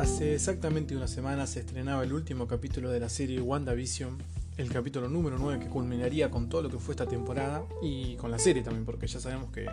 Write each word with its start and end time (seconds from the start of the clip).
Hace 0.00 0.34
exactamente 0.34 0.96
una 0.96 1.06
semana 1.06 1.46
se 1.46 1.60
estrenaba 1.60 2.02
el 2.02 2.14
último 2.14 2.48
capítulo 2.48 2.90
de 2.90 2.98
la 3.00 3.10
serie 3.10 3.38
WandaVision, 3.38 4.16
el 4.56 4.72
capítulo 4.72 5.10
número 5.10 5.36
9 5.38 5.62
que 5.62 5.68
culminaría 5.68 6.30
con 6.30 6.48
todo 6.48 6.62
lo 6.62 6.70
que 6.70 6.78
fue 6.78 6.94
esta 6.94 7.04
temporada 7.04 7.66
y 7.82 8.14
con 8.16 8.30
la 8.30 8.38
serie 8.38 8.62
también, 8.62 8.86
porque 8.86 9.06
ya 9.06 9.20
sabemos 9.20 9.50
que, 9.50 9.66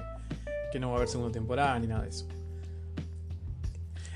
que 0.70 0.80
no 0.82 0.90
va 0.90 0.96
a 0.96 0.98
haber 0.98 1.08
segunda 1.08 1.32
temporada 1.32 1.80
ni 1.80 1.88
nada 1.88 2.04
de 2.04 2.10
eso. 2.10 2.28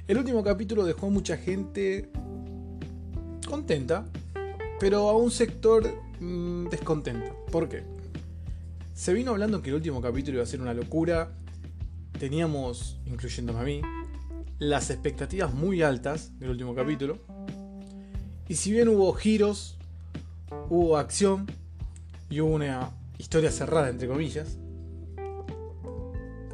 El 0.05 0.17
último 0.17 0.43
capítulo 0.43 0.83
dejó 0.83 1.07
a 1.07 1.11
mucha 1.11 1.37
gente 1.37 2.09
contenta, 3.47 4.05
pero 4.81 5.07
a 5.07 5.15
un 5.15 5.31
sector 5.31 5.81
mmm, 6.19 6.65
descontento. 6.67 7.45
¿Por 7.49 7.69
qué? 7.69 7.83
Se 8.93 9.13
vino 9.13 9.31
hablando 9.31 9.61
que 9.61 9.69
el 9.69 9.77
último 9.77 10.01
capítulo 10.01 10.39
iba 10.39 10.43
a 10.43 10.47
ser 10.47 10.59
una 10.59 10.73
locura. 10.73 11.31
Teníamos, 12.19 12.99
incluyéndome 13.05 13.59
a 13.61 13.63
mí, 13.63 13.81
las 14.61 14.91
expectativas 14.91 15.55
muy 15.55 15.81
altas 15.81 16.37
del 16.37 16.51
último 16.51 16.75
capítulo. 16.75 17.17
Y 18.47 18.53
si 18.53 18.71
bien 18.71 18.89
hubo 18.89 19.11
giros, 19.13 19.79
hubo 20.69 20.97
acción 20.97 21.47
y 22.29 22.41
hubo 22.41 22.53
una 22.53 22.91
historia 23.17 23.51
cerrada, 23.51 23.89
entre 23.89 24.07
comillas, 24.07 24.59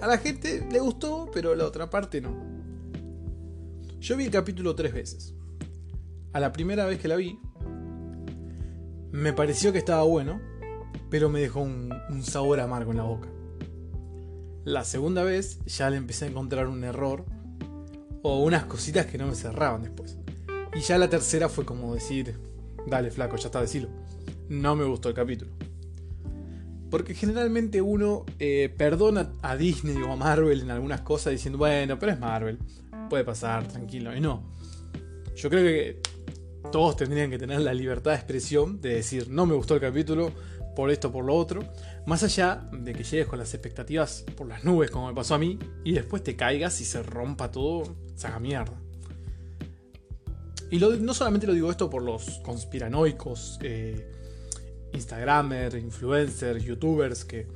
a 0.02 0.07
la 0.07 0.17
gente 0.20 0.66
le 0.71 0.80
gustó, 0.80 1.30
pero 1.33 1.53
la 1.53 1.66
otra 1.66 1.89
parte 1.89 2.21
no. 2.21 2.33
Yo 3.99 4.16
vi 4.16 4.23
el 4.23 4.31
capítulo 4.31 4.73
tres 4.73 4.94
veces. 4.94 5.35
A 6.31 6.39
la 6.39 6.53
primera 6.53 6.85
vez 6.85 6.99
que 6.99 7.09
la 7.09 7.17
vi, 7.17 7.38
me 9.11 9.33
pareció 9.33 9.73
que 9.73 9.80
estaba 9.80 10.03
bueno, 10.03 10.39
pero 11.09 11.27
me 11.27 11.41
dejó 11.41 11.59
un, 11.59 11.94
un 12.09 12.23
sabor 12.23 12.61
amargo 12.61 12.91
en 12.91 12.97
la 12.97 13.03
boca. 13.03 13.27
La 14.63 14.85
segunda 14.85 15.25
vez 15.25 15.59
ya 15.66 15.89
le 15.89 15.97
empecé 15.97 16.23
a 16.23 16.30
encontrar 16.30 16.67
un 16.67 16.85
error 16.85 17.25
o 18.28 18.44
unas 18.44 18.66
cositas 18.66 19.06
que 19.06 19.17
no 19.17 19.28
me 19.28 19.36
cerraban 19.36 19.83
después. 19.83 20.17
Y 20.75 20.81
ya 20.81 20.97
la 20.97 21.09
tercera 21.09 21.50
fue 21.50 21.66
como 21.66 21.94
decir, 21.94 22.36
dale 22.86 23.09
flaco, 23.09 23.38
ya 23.38 23.47
está, 23.47 23.61
decilo. 23.61 23.89
No 24.50 24.75
me 24.75 24.86
gustó 24.86 25.09
el 25.09 25.16
capítulo. 25.16 25.52
Porque 26.89 27.14
generalmente 27.14 27.81
uno 27.81 28.25
eh, 28.39 28.73
perdona 28.78 29.31
a 29.42 29.58
Disney 29.58 30.02
o 30.02 30.11
a 30.11 30.16
Marvel 30.16 30.61
en 30.61 30.72
algunas 30.72 31.02
cosas 31.02 31.31
diciendo, 31.31 31.58
bueno, 31.58 31.98
pero 32.00 32.11
es 32.11 32.20
Marvel, 32.20 32.59
puede 33.09 33.23
pasar, 33.23 33.67
tranquilo. 33.67 34.16
Y 34.16 34.20
no. 34.20 34.44
Yo 35.36 35.50
creo 35.50 35.64
que 35.64 36.02
todos 36.72 36.95
tendrían 36.95 37.30
que 37.30 37.38
tener 37.38 37.61
la 37.61 37.73
libertad 37.73 38.11
de 38.11 38.17
expresión 38.17 38.81
de 38.81 38.95
decir, 38.95 39.30
no 39.30 39.45
me 39.45 39.55
gustó 39.55 39.75
el 39.75 39.81
capítulo 39.81 40.31
por 40.78 40.92
esto, 40.92 41.11
por 41.11 41.25
lo 41.25 41.33
otro. 41.33 41.64
Más 42.06 42.22
allá 42.22 42.70
de 42.72 42.94
que 42.94 43.03
llegues 43.03 43.25
con 43.25 43.39
las 43.39 43.52
expectativas 43.56 44.23
por 44.36 44.45
las 44.47 44.64
nubes, 44.64 44.92
como 44.92 45.08
me 45.08 45.16
pasó 45.16 45.33
a 45.33 45.39
mí, 45.39 45.58
y 45.83 45.94
después 45.94 46.23
te 46.23 46.36
caigas 46.36 46.80
y 46.81 46.86
se 46.86 47.02
rompa 47.02 47.50
todo, 47.50 47.95
se 48.16 48.28
haga 48.28 48.39
mierda. 48.39 48.80
Y 50.70 50.78
no 50.78 51.14
solamente 51.16 51.48
lo 51.48 51.53
digo 51.53 51.72
esto 51.72 51.89
por 51.89 52.03
los 52.03 52.42
conspiranoicos, 52.44 53.58
eh, 53.64 54.11
Instagramers, 54.94 55.73
influencers, 55.73 56.64
youtubers 56.64 57.25
que, 57.25 57.48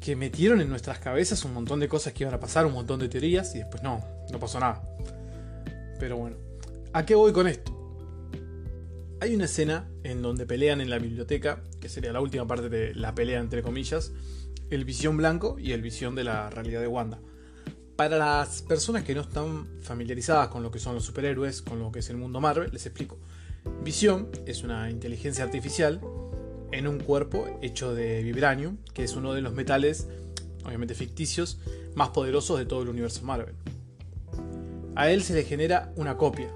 que 0.00 0.16
metieron 0.16 0.62
en 0.62 0.70
nuestras 0.70 0.98
cabezas 0.98 1.44
un 1.44 1.52
montón 1.52 1.80
de 1.80 1.88
cosas 1.88 2.14
que 2.14 2.24
iban 2.24 2.32
a 2.32 2.40
pasar, 2.40 2.64
un 2.64 2.72
montón 2.72 2.98
de 2.98 3.10
teorías, 3.10 3.54
y 3.54 3.58
después 3.58 3.82
no, 3.82 4.02
no 4.32 4.40
pasó 4.40 4.58
nada. 4.58 4.88
Pero 6.00 6.16
bueno, 6.16 6.38
¿a 6.94 7.04
qué 7.04 7.14
voy 7.14 7.34
con 7.34 7.46
esto? 7.46 7.75
Hay 9.18 9.34
una 9.34 9.46
escena 9.46 9.88
en 10.04 10.20
donde 10.20 10.44
pelean 10.44 10.82
en 10.82 10.90
la 10.90 10.98
biblioteca, 10.98 11.62
que 11.80 11.88
sería 11.88 12.12
la 12.12 12.20
última 12.20 12.46
parte 12.46 12.68
de 12.68 12.94
la 12.94 13.14
pelea 13.14 13.40
entre 13.40 13.62
comillas, 13.62 14.12
el 14.68 14.84
visión 14.84 15.16
blanco 15.16 15.56
y 15.58 15.72
el 15.72 15.80
visión 15.80 16.14
de 16.14 16.24
la 16.24 16.50
realidad 16.50 16.82
de 16.82 16.86
Wanda. 16.86 17.18
Para 17.96 18.18
las 18.18 18.60
personas 18.60 19.04
que 19.04 19.14
no 19.14 19.22
están 19.22 19.80
familiarizadas 19.80 20.48
con 20.48 20.62
lo 20.62 20.70
que 20.70 20.78
son 20.78 20.94
los 20.94 21.04
superhéroes, 21.04 21.62
con 21.62 21.78
lo 21.78 21.90
que 21.90 22.00
es 22.00 22.10
el 22.10 22.18
mundo 22.18 22.42
Marvel, 22.42 22.70
les 22.72 22.84
explico. 22.84 23.18
Visión 23.82 24.28
es 24.44 24.62
una 24.62 24.90
inteligencia 24.90 25.44
artificial 25.44 25.98
en 26.72 26.86
un 26.86 26.98
cuerpo 26.98 27.58
hecho 27.62 27.94
de 27.94 28.22
vibranium, 28.22 28.76
que 28.92 29.02
es 29.02 29.16
uno 29.16 29.32
de 29.32 29.40
los 29.40 29.54
metales, 29.54 30.08
obviamente 30.62 30.94
ficticios, 30.94 31.58
más 31.94 32.10
poderosos 32.10 32.58
de 32.58 32.66
todo 32.66 32.82
el 32.82 32.90
universo 32.90 33.24
Marvel. 33.24 33.54
A 34.94 35.10
él 35.10 35.22
se 35.22 35.32
le 35.32 35.44
genera 35.44 35.90
una 35.96 36.18
copia, 36.18 36.50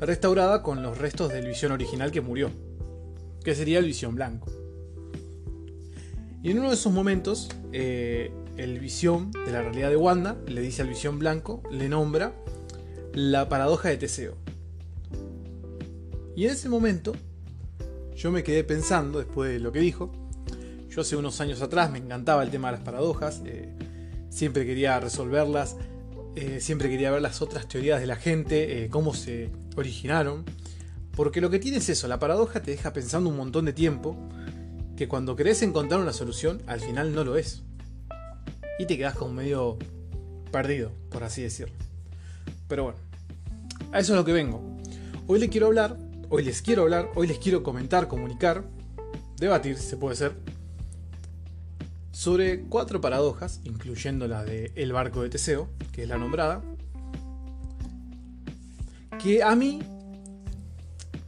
restaurada 0.00 0.62
con 0.62 0.82
los 0.82 0.98
restos 0.98 1.32
del 1.32 1.46
Visión 1.46 1.72
original 1.72 2.10
que 2.10 2.20
murió, 2.20 2.50
que 3.44 3.54
sería 3.54 3.78
el 3.78 3.84
Visión 3.84 4.14
blanco. 4.14 4.50
Y 6.42 6.50
en 6.50 6.58
uno 6.58 6.68
de 6.68 6.74
esos 6.74 6.92
momentos, 6.92 7.48
eh, 7.72 8.32
el 8.56 8.78
Visión 8.80 9.30
de 9.30 9.52
la 9.52 9.62
realidad 9.62 9.90
de 9.90 9.96
Wanda 9.96 10.36
le 10.46 10.62
dice 10.62 10.82
al 10.82 10.88
Visión 10.88 11.18
blanco, 11.18 11.62
le 11.70 11.88
nombra 11.88 12.34
la 13.12 13.48
paradoja 13.48 13.90
de 13.90 13.98
Teseo. 13.98 14.36
Y 16.34 16.46
en 16.46 16.52
ese 16.52 16.68
momento, 16.68 17.12
yo 18.16 18.30
me 18.30 18.42
quedé 18.42 18.64
pensando, 18.64 19.18
después 19.18 19.50
de 19.50 19.60
lo 19.60 19.72
que 19.72 19.80
dijo, 19.80 20.12
yo 20.88 21.02
hace 21.02 21.16
unos 21.16 21.40
años 21.40 21.60
atrás 21.60 21.90
me 21.90 21.98
encantaba 21.98 22.42
el 22.42 22.50
tema 22.50 22.68
de 22.68 22.78
las 22.78 22.84
paradojas, 22.84 23.42
eh, 23.44 23.74
siempre 24.30 24.64
quería 24.64 24.98
resolverlas, 24.98 25.76
eh, 26.36 26.60
siempre 26.60 26.88
quería 26.88 27.10
ver 27.10 27.22
las 27.22 27.42
otras 27.42 27.68
teorías 27.68 28.00
de 28.00 28.06
la 28.06 28.16
gente, 28.16 28.88
cómo 28.90 29.14
se 29.14 29.50
originaron. 29.76 30.44
Porque 31.16 31.40
lo 31.40 31.50
que 31.50 31.58
tiene 31.58 31.78
es 31.78 31.88
eso, 31.88 32.08
la 32.08 32.18
paradoja 32.18 32.62
te 32.62 32.70
deja 32.70 32.92
pensando 32.92 33.28
un 33.30 33.36
montón 33.36 33.64
de 33.64 33.72
tiempo 33.72 34.16
que 34.96 35.08
cuando 35.08 35.34
querés 35.34 35.62
encontrar 35.62 36.00
una 36.00 36.12
solución, 36.12 36.62
al 36.66 36.80
final 36.80 37.14
no 37.14 37.24
lo 37.24 37.36
es. 37.36 37.62
Y 38.78 38.86
te 38.86 38.96
quedas 38.96 39.14
como 39.14 39.32
medio 39.32 39.78
perdido, 40.50 40.92
por 41.10 41.24
así 41.24 41.42
decirlo. 41.42 41.74
Pero 42.68 42.84
bueno, 42.84 42.98
a 43.92 43.98
eso 43.98 44.12
es 44.12 44.18
lo 44.18 44.24
que 44.24 44.32
vengo. 44.32 44.62
Hoy 45.26 45.40
le 45.40 45.48
quiero 45.48 45.66
hablar, 45.66 45.96
hoy 46.28 46.44
les 46.44 46.62
quiero 46.62 46.82
hablar, 46.82 47.10
hoy 47.14 47.26
les 47.26 47.38
quiero 47.38 47.62
comentar, 47.62 48.08
comunicar, 48.08 48.64
debatir, 49.38 49.76
si 49.76 49.86
se 49.88 49.96
puede 49.96 50.16
ser, 50.16 50.34
sobre 52.20 52.64
cuatro 52.64 53.00
paradojas, 53.00 53.62
incluyendo 53.64 54.28
la 54.28 54.44
de 54.44 54.72
El 54.74 54.92
barco 54.92 55.22
de 55.22 55.30
Teseo, 55.30 55.70
que 55.90 56.02
es 56.02 56.08
la 56.10 56.18
nombrada, 56.18 56.60
que 59.18 59.42
a 59.42 59.56
mí, 59.56 59.80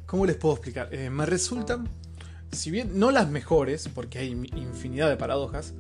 ¿cómo 0.05 0.27
les 0.27 0.37
puedo 0.37 0.55
explicar? 0.55 0.91
Eh, 0.93 1.09
me 1.09 1.25
resultan, 1.25 1.89
si 2.51 2.71
bien 2.71 2.99
no 2.99 3.11
las 3.11 3.31
mejores, 3.31 3.89
porque 3.89 4.19
hay 4.19 4.33
infinidad 4.55 5.09
de 5.09 5.17
paradojas, 5.17 5.73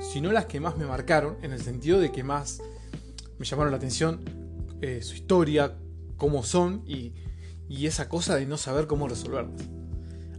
sino 0.00 0.32
las 0.32 0.46
que 0.46 0.58
más 0.58 0.76
me 0.76 0.84
marcaron, 0.84 1.36
en 1.42 1.52
el 1.52 1.62
sentido 1.62 2.00
de 2.00 2.10
que 2.10 2.24
más 2.24 2.60
me 3.38 3.46
llamaron 3.46 3.70
la 3.70 3.76
atención 3.76 4.18
eh, 4.82 5.00
su 5.00 5.14
historia, 5.14 5.76
cómo 6.16 6.42
son 6.42 6.82
y, 6.88 7.14
esa 7.70 8.08
cosa 8.08 8.34
de 8.34 8.46
no 8.46 8.56
saber 8.56 8.88
cómo 8.88 9.06
resolverlas. 9.06 9.62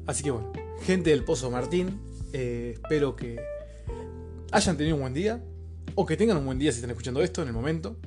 Así 0.06 0.22
que 0.22 0.32
bueno, 0.32 0.52
gente 0.82 1.12
del 1.12 1.24
Pozo 1.24 1.50
Martín, 1.50 2.02
eh, 2.34 2.74
espero 2.76 3.16
que 3.16 3.56
hayan 4.52 4.78
tenido 4.78 4.96
un 4.96 5.02
buen 5.02 5.13
día, 5.13 5.44
o 5.96 6.06
que 6.06 6.18
tengan 6.18 6.38
un 6.38 6.46
buen 6.46 6.59
día 6.59 6.72
si 6.72 6.78
están 6.78 6.91
escuchando 6.91 7.22
esto 7.22 7.41
en 7.41 7.47
el 7.47 7.53
momento. 7.53 7.97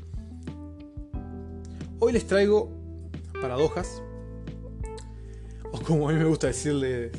Hoy 1.98 2.12
les 2.12 2.26
traigo 2.26 2.70
paradojas, 3.40 4.02
o 5.72 5.80
como 5.80 6.08
a 6.08 6.12
mí 6.12 6.18
me 6.18 6.24
gusta 6.24 6.46
decirle, 6.46 7.12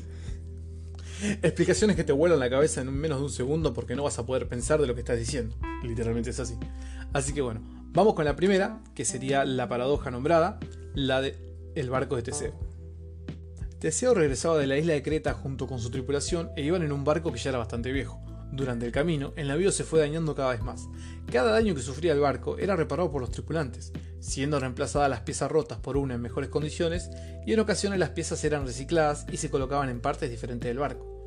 explicaciones 1.41 1.95
que 1.95 2.03
te 2.03 2.13
vuelan 2.13 2.39
la 2.39 2.49
cabeza 2.49 2.81
en 2.81 2.91
menos 2.93 3.19
de 3.19 3.25
un 3.25 3.29
segundo 3.29 3.73
porque 3.73 3.95
no 3.95 4.03
vas 4.03 4.17
a 4.19 4.25
poder 4.25 4.47
pensar 4.47 4.81
de 4.81 4.87
lo 4.87 4.95
que 4.95 5.01
estás 5.01 5.19
diciendo. 5.19 5.55
Literalmente 5.83 6.31
es 6.31 6.39
así. 6.39 6.55
Así 7.13 7.33
que 7.33 7.41
bueno, 7.41 7.61
vamos 7.91 8.15
con 8.15 8.25
la 8.25 8.35
primera, 8.35 8.81
que 8.95 9.05
sería 9.05 9.45
la 9.45 9.67
paradoja 9.67 10.09
nombrada, 10.11 10.59
la 10.93 11.21
de 11.21 11.35
el 11.75 11.89
barco 11.89 12.15
de 12.15 12.23
Teseo. 12.23 12.53
Teseo 13.79 14.13
regresaba 14.13 14.57
de 14.57 14.67
la 14.67 14.77
isla 14.77 14.93
de 14.93 15.01
Creta 15.01 15.33
junto 15.33 15.67
con 15.67 15.79
su 15.79 15.89
tripulación 15.89 16.51
e 16.55 16.63
iban 16.63 16.83
en 16.83 16.91
un 16.91 17.03
barco 17.03 17.31
que 17.31 17.39
ya 17.39 17.49
era 17.49 17.59
bastante 17.59 17.91
viejo. 17.91 18.21
Durante 18.51 18.85
el 18.85 18.91
camino, 18.91 19.31
el 19.37 19.47
navío 19.47 19.71
se 19.71 19.85
fue 19.85 20.01
dañando 20.01 20.35
cada 20.35 20.51
vez 20.51 20.61
más. 20.61 20.89
Cada 21.31 21.51
daño 21.51 21.73
que 21.73 21.81
sufría 21.81 22.11
el 22.11 22.19
barco 22.19 22.57
era 22.57 22.75
reparado 22.75 23.09
por 23.09 23.21
los 23.21 23.31
tripulantes, 23.31 23.93
siendo 24.19 24.59
reemplazadas 24.59 25.09
las 25.09 25.21
piezas 25.21 25.49
rotas 25.49 25.77
por 25.77 25.95
una 25.95 26.15
en 26.15 26.21
mejores 26.21 26.49
condiciones, 26.49 27.09
y 27.45 27.53
en 27.53 27.61
ocasiones 27.61 27.99
las 27.99 28.09
piezas 28.09 28.43
eran 28.43 28.65
recicladas 28.65 29.25
y 29.31 29.37
se 29.37 29.49
colocaban 29.49 29.89
en 29.89 30.01
partes 30.01 30.29
diferentes 30.29 30.67
del 30.67 30.79
barco. 30.79 31.25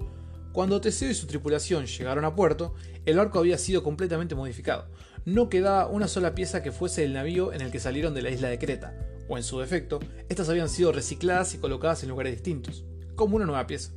Cuando 0.52 0.80
Teseo 0.80 1.10
y 1.10 1.14
su 1.14 1.26
tripulación 1.26 1.86
llegaron 1.86 2.26
a 2.26 2.34
puerto, 2.34 2.74
el 3.06 3.16
barco 3.16 3.38
había 3.38 3.58
sido 3.58 3.82
completamente 3.82 4.34
modificado. 4.34 4.86
No 5.24 5.48
quedaba 5.48 5.88
una 5.88 6.06
sola 6.06 6.34
pieza 6.34 6.62
que 6.62 6.72
fuese 6.72 7.04
el 7.04 7.14
navío 7.14 7.54
en 7.54 7.62
el 7.62 7.72
que 7.72 7.80
salieron 7.80 8.14
de 8.14 8.22
la 8.22 8.30
isla 8.30 8.48
de 8.48 8.58
Creta, 8.58 8.94
o 9.28 9.38
en 9.38 9.42
su 9.42 9.58
defecto, 9.58 9.98
estas 10.28 10.50
habían 10.50 10.68
sido 10.68 10.92
recicladas 10.92 11.54
y 11.54 11.58
colocadas 11.58 12.02
en 12.02 12.10
lugares 12.10 12.34
distintos, 12.34 12.84
como 13.16 13.36
una 13.36 13.46
nueva 13.46 13.66
pieza. 13.66 13.92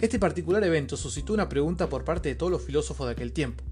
Este 0.00 0.18
particular 0.18 0.64
evento 0.64 0.96
suscitó 0.96 1.34
una 1.34 1.48
pregunta 1.48 1.88
por 1.88 2.04
parte 2.04 2.30
de 2.30 2.34
todos 2.34 2.50
los 2.50 2.62
filósofos 2.62 3.06
de 3.06 3.12
aquel 3.12 3.32
tiempo. 3.32 3.62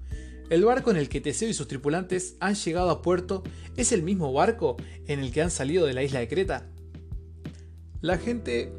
¿El 0.50 0.64
barco 0.64 0.90
en 0.90 0.98
el 0.98 1.08
que 1.08 1.22
Teseo 1.22 1.48
y 1.48 1.54
sus 1.54 1.68
tripulantes 1.68 2.36
han 2.40 2.54
llegado 2.54 2.90
a 2.90 3.00
puerto 3.00 3.42
es 3.76 3.92
el 3.92 4.02
mismo 4.02 4.32
barco 4.32 4.76
en 5.06 5.20
el 5.20 5.32
que 5.32 5.40
han 5.40 5.50
salido 5.50 5.86
de 5.86 5.94
la 5.94 6.02
isla 6.02 6.20
de 6.20 6.28
Creta? 6.28 6.66
La 8.02 8.18
gente 8.18 8.72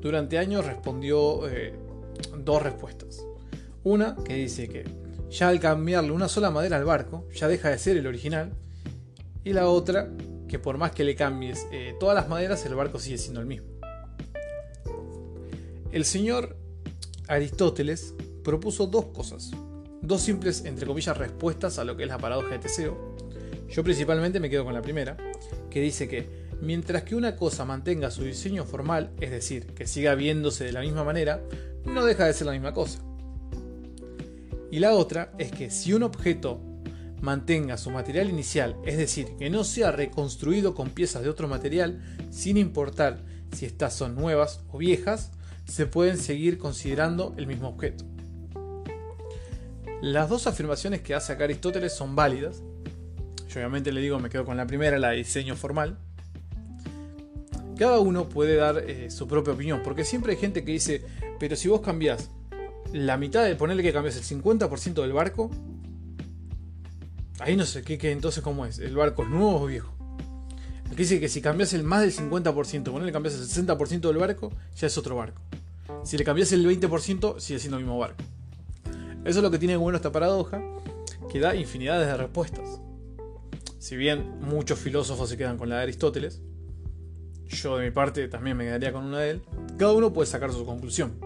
durante 0.00 0.38
años 0.38 0.64
respondió 0.64 1.48
eh, 1.48 1.74
dos 2.38 2.62
respuestas. 2.62 3.24
Una 3.82 4.16
que 4.24 4.34
dice 4.34 4.68
que 4.68 4.84
ya 5.28 5.48
al 5.48 5.58
cambiarle 5.58 6.12
una 6.12 6.28
sola 6.28 6.50
madera 6.50 6.76
al 6.76 6.84
barco 6.84 7.26
ya 7.34 7.48
deja 7.48 7.70
de 7.70 7.78
ser 7.78 7.96
el 7.96 8.06
original. 8.06 8.52
Y 9.42 9.54
la 9.54 9.68
otra 9.68 10.08
que 10.46 10.60
por 10.60 10.78
más 10.78 10.92
que 10.92 11.02
le 11.02 11.16
cambies 11.16 11.66
eh, 11.72 11.96
todas 11.98 12.14
las 12.14 12.28
maderas, 12.28 12.64
el 12.64 12.76
barco 12.76 13.00
sigue 13.00 13.18
siendo 13.18 13.40
el 13.40 13.46
mismo. 13.46 13.68
El 15.90 16.04
señor 16.04 16.61
Aristóteles 17.28 18.14
propuso 18.42 18.86
dos 18.86 19.06
cosas, 19.06 19.52
dos 20.02 20.20
simples, 20.20 20.64
entre 20.64 20.86
comillas, 20.86 21.16
respuestas 21.16 21.78
a 21.78 21.84
lo 21.84 21.96
que 21.96 22.02
es 22.02 22.08
la 22.08 22.18
paradoja 22.18 22.50
de 22.50 22.58
Teseo. 22.58 23.16
Yo 23.68 23.84
principalmente 23.84 24.40
me 24.40 24.50
quedo 24.50 24.64
con 24.64 24.74
la 24.74 24.82
primera, 24.82 25.16
que 25.70 25.80
dice 25.80 26.08
que 26.08 26.28
mientras 26.60 27.04
que 27.04 27.14
una 27.14 27.36
cosa 27.36 27.64
mantenga 27.64 28.10
su 28.10 28.24
diseño 28.24 28.64
formal, 28.64 29.12
es 29.20 29.30
decir, 29.30 29.66
que 29.66 29.86
siga 29.86 30.14
viéndose 30.14 30.64
de 30.64 30.72
la 30.72 30.80
misma 30.80 31.04
manera, 31.04 31.42
no 31.84 32.04
deja 32.04 32.26
de 32.26 32.34
ser 32.34 32.46
la 32.46 32.52
misma 32.52 32.72
cosa. 32.72 33.00
Y 34.70 34.78
la 34.78 34.94
otra 34.94 35.32
es 35.38 35.52
que 35.52 35.70
si 35.70 35.92
un 35.92 36.02
objeto 36.02 36.60
mantenga 37.20 37.76
su 37.76 37.90
material 37.90 38.28
inicial, 38.28 38.76
es 38.84 38.98
decir, 38.98 39.36
que 39.38 39.48
no 39.48 39.64
sea 39.64 39.92
reconstruido 39.92 40.74
con 40.74 40.90
piezas 40.90 41.22
de 41.22 41.28
otro 41.28 41.46
material, 41.46 42.02
sin 42.30 42.56
importar 42.56 43.24
si 43.52 43.64
estas 43.64 43.94
son 43.94 44.16
nuevas 44.16 44.60
o 44.70 44.78
viejas, 44.78 45.30
se 45.66 45.86
pueden 45.86 46.18
seguir 46.18 46.58
considerando 46.58 47.34
el 47.36 47.46
mismo 47.46 47.68
objeto. 47.68 48.04
Las 50.00 50.28
dos 50.28 50.46
afirmaciones 50.46 51.00
que 51.00 51.14
hace 51.14 51.32
acá 51.32 51.44
Aristóteles 51.44 51.94
son 51.94 52.16
válidas. 52.16 52.62
Yo 53.48 53.60
obviamente 53.60 53.92
le 53.92 54.00
digo, 54.00 54.18
me 54.18 54.30
quedo 54.30 54.44
con 54.44 54.56
la 54.56 54.66
primera, 54.66 54.98
la 54.98 55.10
de 55.10 55.18
diseño 55.18 55.54
formal. 55.54 55.98
Cada 57.78 58.00
uno 58.00 58.28
puede 58.28 58.56
dar 58.56 58.78
eh, 58.78 59.10
su 59.10 59.28
propia 59.28 59.54
opinión, 59.54 59.80
porque 59.82 60.04
siempre 60.04 60.32
hay 60.32 60.38
gente 60.38 60.64
que 60.64 60.72
dice, 60.72 61.04
pero 61.38 61.56
si 61.56 61.68
vos 61.68 61.80
cambiás 61.80 62.30
la 62.92 63.16
mitad 63.16 63.44
de 63.44 63.54
ponerle 63.56 63.82
que 63.82 63.92
cambias 63.92 64.16
el 64.16 64.24
50% 64.24 65.02
del 65.02 65.12
barco, 65.12 65.50
Ahí 67.42 67.56
no 67.56 67.66
sé, 67.66 67.82
¿qué, 67.82 67.98
entonces 68.12 68.40
cómo 68.40 68.66
es? 68.66 68.78
¿El 68.78 68.94
barco 68.94 69.24
es 69.24 69.28
nuevo 69.28 69.60
o 69.62 69.66
viejo? 69.66 69.92
Aquí 70.86 70.94
dice 70.98 71.18
que 71.18 71.28
si 71.28 71.42
cambias 71.42 71.72
el 71.72 71.82
más 71.82 72.02
del 72.02 72.14
50%, 72.14 72.84
ponele 72.84 73.06
le 73.06 73.12
cambias 73.12 73.34
el 73.34 73.66
60% 73.66 74.00
del 74.00 74.16
barco, 74.16 74.52
ya 74.76 74.86
es 74.86 74.96
otro 74.96 75.16
barco. 75.16 75.41
Si 76.04 76.16
le 76.16 76.24
cambias 76.24 76.52
el 76.52 76.66
20%, 76.66 77.38
sigue 77.38 77.58
siendo 77.58 77.78
el 77.78 77.84
mismo 77.84 77.98
barco. 77.98 78.22
Eso 79.24 79.38
es 79.38 79.42
lo 79.42 79.50
que 79.50 79.58
tiene 79.58 79.76
bueno 79.76 79.96
esta 79.96 80.12
paradoja, 80.12 80.60
que 81.30 81.38
da 81.38 81.54
infinidades 81.54 82.06
de 82.06 82.16
respuestas. 82.16 82.80
Si 83.78 83.96
bien 83.96 84.40
muchos 84.40 84.78
filósofos 84.78 85.28
se 85.28 85.36
quedan 85.36 85.58
con 85.58 85.68
la 85.68 85.76
de 85.76 85.82
Aristóteles, 85.82 86.40
yo 87.46 87.76
de 87.76 87.84
mi 87.84 87.90
parte 87.90 88.28
también 88.28 88.56
me 88.56 88.64
quedaría 88.64 88.92
con 88.92 89.04
una 89.04 89.20
de 89.20 89.30
él, 89.30 89.42
cada 89.78 89.92
uno 89.92 90.12
puede 90.12 90.26
sacar 90.26 90.52
su 90.52 90.64
conclusión. 90.64 91.18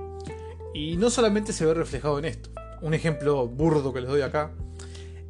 Y 0.74 0.96
no 0.96 1.10
solamente 1.10 1.52
se 1.52 1.64
ve 1.64 1.74
reflejado 1.74 2.18
en 2.18 2.26
esto. 2.26 2.50
Un 2.82 2.92
ejemplo 2.92 3.46
burdo 3.48 3.92
que 3.92 4.00
les 4.00 4.10
doy 4.10 4.20
acá 4.20 4.52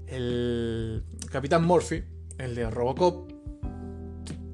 el 0.08 1.05
Capitán 1.31 1.64
Murphy, 1.64 2.05
el 2.38 2.55
de 2.55 2.70
Robocop, 2.70 3.31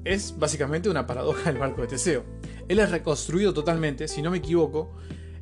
es 0.03 0.37
básicamente 0.37 0.89
una 0.89 1.07
paradoja 1.07 1.51
del 1.51 1.59
barco 1.59 1.81
de 1.81 1.87
Teseo. 1.87 2.23
Él 2.67 2.79
es 2.79 2.91
reconstruido 2.91 3.53
totalmente, 3.53 4.07
si 4.07 4.21
no 4.21 4.31
me 4.31 4.37
equivoco, 4.37 4.91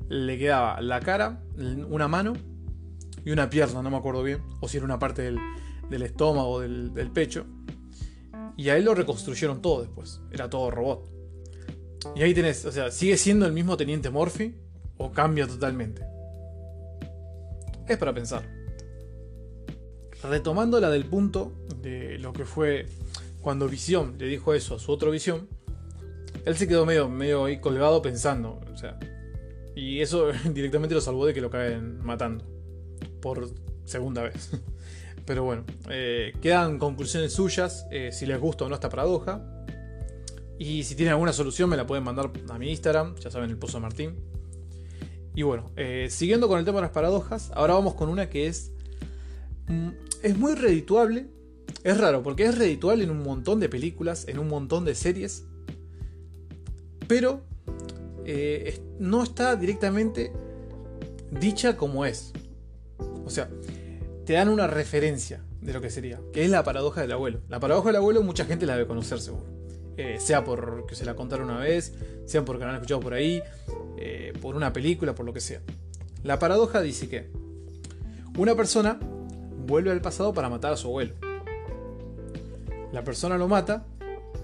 le 0.09 0.37
quedaba 0.37 0.81
la 0.81 0.99
cara, 0.99 1.43
una 1.89 2.07
mano 2.07 2.33
y 3.23 3.31
una 3.31 3.49
pierna, 3.49 3.81
no 3.81 3.89
me 3.89 3.97
acuerdo 3.97 4.23
bien, 4.23 4.41
o 4.59 4.67
si 4.67 4.77
era 4.77 4.85
una 4.85 4.99
parte 4.99 5.21
del, 5.21 6.01
estómago 6.01 6.49
o 6.49 6.59
del, 6.59 6.93
del, 6.93 7.11
pecho. 7.11 7.45
Y 8.57 8.69
a 8.69 8.77
él 8.77 8.85
lo 8.85 8.93
reconstruyeron 8.93 9.61
todo 9.61 9.81
después, 9.81 10.21
era 10.31 10.49
todo 10.49 10.71
robot. 10.71 11.09
Y 12.15 12.23
ahí 12.23 12.33
tenés, 12.33 12.65
o 12.65 12.71
sea, 12.71 12.91
sigue 12.91 13.17
siendo 13.17 13.45
el 13.45 13.53
mismo 13.53 13.77
teniente 13.77 14.09
Murphy 14.09 14.55
o 14.97 15.11
cambia 15.11 15.47
totalmente. 15.47 16.03
Es 17.87 17.97
para 17.97 18.13
pensar 18.13 18.61
retomando 20.23 20.79
la 20.79 20.89
del 20.89 21.05
punto 21.05 21.53
de 21.77 22.17
lo 22.19 22.33
que 22.33 22.45
fue 22.45 22.85
cuando 23.41 23.67
Visión 23.67 24.15
le 24.19 24.27
dijo 24.27 24.53
eso 24.53 24.75
a 24.75 24.79
su 24.79 24.91
otro 24.91 25.11
Visión, 25.11 25.47
él 26.45 26.55
se 26.55 26.67
quedó 26.67 26.85
medio, 26.85 27.09
medio 27.09 27.45
ahí 27.45 27.59
colgado 27.59 28.01
pensando, 28.01 28.59
o 28.71 28.77
sea, 28.77 28.97
y 29.75 30.01
eso 30.01 30.31
directamente 30.53 30.95
lo 30.95 31.01
salvó 31.01 31.25
de 31.25 31.33
que 31.33 31.41
lo 31.41 31.49
caen 31.49 32.03
matando 32.03 32.45
por 33.21 33.49
segunda 33.85 34.23
vez. 34.23 34.51
Pero 35.25 35.43
bueno, 35.43 35.63
eh, 35.89 36.33
quedan 36.41 36.79
conclusiones 36.79 37.33
suyas, 37.33 37.85
eh, 37.91 38.11
si 38.11 38.25
les 38.25 38.39
gusta 38.39 38.65
o 38.65 38.69
no 38.69 38.75
esta 38.75 38.89
paradoja. 38.89 39.47
Y 40.57 40.83
si 40.83 40.95
tienen 40.95 41.13
alguna 41.13 41.33
solución 41.33 41.69
me 41.69 41.77
la 41.77 41.87
pueden 41.87 42.03
mandar 42.03 42.31
a 42.49 42.57
mi 42.57 42.69
Instagram, 42.69 43.15
ya 43.15 43.31
saben, 43.31 43.49
el 43.49 43.57
Pozo 43.57 43.79
Martín. 43.79 44.15
Y 45.33 45.43
bueno, 45.43 45.71
eh, 45.75 46.07
siguiendo 46.09 46.47
con 46.47 46.59
el 46.59 46.65
tema 46.65 46.77
de 46.77 46.83
las 46.83 46.91
paradojas, 46.91 47.51
ahora 47.53 47.73
vamos 47.73 47.95
con 47.95 48.09
una 48.09 48.29
que 48.29 48.47
es 48.47 48.71
mm, 49.67 49.89
es 50.23 50.37
muy 50.37 50.55
redituable. 50.55 51.27
Es 51.83 51.97
raro, 51.97 52.21
porque 52.21 52.43
es 52.43 52.57
redituable 52.57 53.03
en 53.03 53.11
un 53.11 53.23
montón 53.23 53.59
de 53.59 53.69
películas, 53.69 54.27
en 54.27 54.37
un 54.37 54.47
montón 54.49 54.85
de 54.85 54.93
series. 54.93 55.45
Pero 57.11 57.41
eh, 58.23 58.79
no 58.97 59.21
está 59.21 59.57
directamente 59.57 60.31
dicha 61.29 61.75
como 61.75 62.05
es. 62.05 62.31
O 63.25 63.29
sea, 63.29 63.49
te 64.25 64.31
dan 64.31 64.47
una 64.47 64.65
referencia 64.65 65.43
de 65.59 65.73
lo 65.73 65.81
que 65.81 65.89
sería, 65.89 66.21
que 66.31 66.45
es 66.45 66.49
la 66.49 66.63
paradoja 66.63 67.01
del 67.01 67.11
abuelo. 67.11 67.41
La 67.49 67.59
paradoja 67.59 67.89
del 67.89 67.97
abuelo 67.97 68.23
mucha 68.23 68.45
gente 68.45 68.65
la 68.65 68.75
debe 68.77 68.87
conocer 68.87 69.19
seguro. 69.19 69.43
Eh, 69.97 70.21
sea 70.21 70.45
porque 70.45 70.95
se 70.95 71.03
la 71.03 71.13
contaron 71.13 71.49
una 71.49 71.59
vez, 71.59 71.93
sea 72.27 72.45
porque 72.45 72.63
la 72.63 72.69
han 72.69 72.75
escuchado 72.75 73.01
por 73.01 73.13
ahí, 73.13 73.43
eh, 73.97 74.31
por 74.41 74.55
una 74.55 74.71
película, 74.71 75.13
por 75.13 75.25
lo 75.25 75.33
que 75.33 75.41
sea. 75.41 75.59
La 76.23 76.39
paradoja 76.39 76.79
dice 76.79 77.09
que 77.09 77.29
una 78.37 78.55
persona 78.55 78.97
vuelve 79.67 79.91
al 79.91 79.99
pasado 79.99 80.33
para 80.33 80.47
matar 80.47 80.71
a 80.71 80.77
su 80.77 80.87
abuelo. 80.87 81.15
La 82.93 83.03
persona 83.03 83.37
lo 83.37 83.49
mata, 83.49 83.85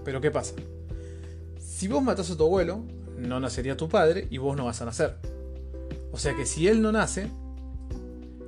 pero 0.04 0.20
¿qué 0.20 0.32
pasa? 0.32 0.54
Si 1.78 1.88
vos 1.88 2.02
matas 2.02 2.32
a 2.32 2.36
tu 2.36 2.44
abuelo, 2.44 2.84
no 3.20 3.40
nacería 3.40 3.78
tu 3.78 3.88
padre 3.88 4.28
y 4.32 4.40
vos 4.40 4.58
no 4.58 4.66
vas 4.66 4.82
a 4.82 4.86
nacer. 4.86 5.18
O 6.12 6.18
sea 6.18 6.36
que 6.36 6.48
si 6.48 6.68
él 6.68 6.82
no 6.82 6.92
nace, 6.92 7.30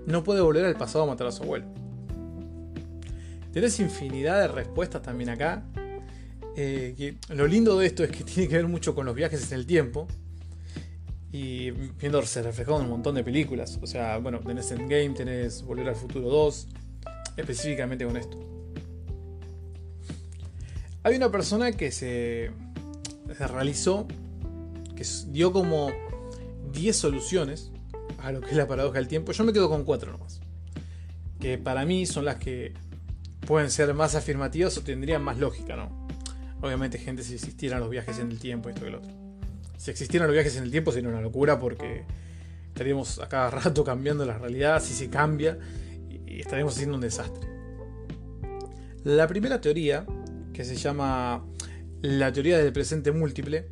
no 0.08 0.24
puede 0.24 0.42
volver 0.42 0.66
al 0.66 0.76
pasado 0.76 1.04
a 1.04 1.08
matar 1.08 1.28
a 1.28 1.32
su 1.32 1.44
abuelo. 1.44 1.68
Tienes 3.54 3.80
infinidad 3.80 4.42
de 4.42 4.48
respuestas 4.48 5.04
también 5.04 5.30
acá. 5.30 5.64
Eh, 6.56 7.20
lo 7.30 7.46
lindo 7.46 7.78
de 7.78 7.86
esto 7.86 8.04
es 8.04 8.10
que 8.10 8.24
tiene 8.24 8.50
que 8.50 8.56
ver 8.56 8.68
mucho 8.68 8.96
con 8.96 9.06
los 9.06 9.14
viajes 9.14 9.52
en 9.52 9.60
el 9.60 9.68
tiempo 9.68 10.08
y 11.32 11.70
viéndose 11.70 12.42
reflejado 12.42 12.80
en 12.80 12.86
un 12.86 12.90
montón 12.90 13.14
de 13.14 13.24
películas. 13.24 13.78
O 13.80 13.86
sea, 13.86 14.18
bueno, 14.18 14.40
tenés 14.40 14.72
Endgame, 14.72 15.12
tenés 15.12 15.62
Volver 15.62 15.90
al 15.90 15.96
Futuro 15.96 16.30
2, 16.30 16.68
específicamente 17.38 18.08
con 18.08 18.18
esto. 18.18 18.40
Hay 21.04 21.16
una 21.16 21.32
persona 21.32 21.72
que 21.74 21.92
se 21.92 22.52
realizó, 23.48 24.08
que 24.96 25.06
dio 25.28 25.52
como 25.52 25.92
10 26.72 26.96
soluciones 26.96 27.72
a 28.20 28.32
lo 28.32 28.42
que 28.42 28.52
es 28.52 28.58
la 28.58 28.68
paradoja 28.68 28.98
del 28.98 29.08
tiempo. 29.08 29.32
Yo 29.32 29.44
me 29.44 29.54
quedo 29.54 29.70
con 29.70 29.84
4 29.84 30.12
nomás. 30.12 30.42
Que 31.40 31.58
para 31.58 31.86
mí 31.86 32.06
son 32.06 32.26
las 32.26 32.36
que 32.36 32.74
pueden 33.48 33.72
ser 33.72 33.94
más 33.94 34.16
afirmativas 34.16 34.78
o 34.78 34.82
tendrían 34.82 35.24
más 35.24 35.38
lógica, 35.38 35.76
¿no? 35.76 36.08
Obviamente, 36.62 36.98
gente, 36.98 37.24
si 37.24 37.36
existieran 37.36 37.80
los 37.80 37.90
viajes 37.90 38.20
en 38.20 38.30
el 38.32 38.40
tiempo, 38.40 38.70
esto 38.70 38.86
y 38.86 38.90
lo 38.92 38.98
otro 38.98 39.20
si 39.80 39.92
existieran 39.92 40.28
los 40.28 40.34
viajes 40.34 40.58
en 40.58 40.64
el 40.64 40.72
tiempo 40.72 40.92
sería 40.92 41.08
una 41.08 41.22
locura 41.22 41.58
porque 41.58 42.04
estaríamos 42.68 43.20
a 43.20 43.30
cada 43.30 43.50
rato 43.50 43.84
cambiando 43.84 44.26
la 44.26 44.38
realidad, 44.38 44.84
si 44.84 44.94
se 44.94 45.10
cambia, 45.10 45.58
y 46.28 46.42
estaríamos 46.42 46.76
haciendo 46.76 46.96
un 46.96 47.02
desastre. 47.02 47.48
La 49.06 49.26
primera 49.26 49.62
teoría, 49.62 50.06
que 50.52 50.66
se 50.66 50.76
llama 50.76 51.46
la 52.02 52.32
teoría 52.32 52.58
del 52.58 52.72
presente 52.72 53.12
múltiple, 53.12 53.68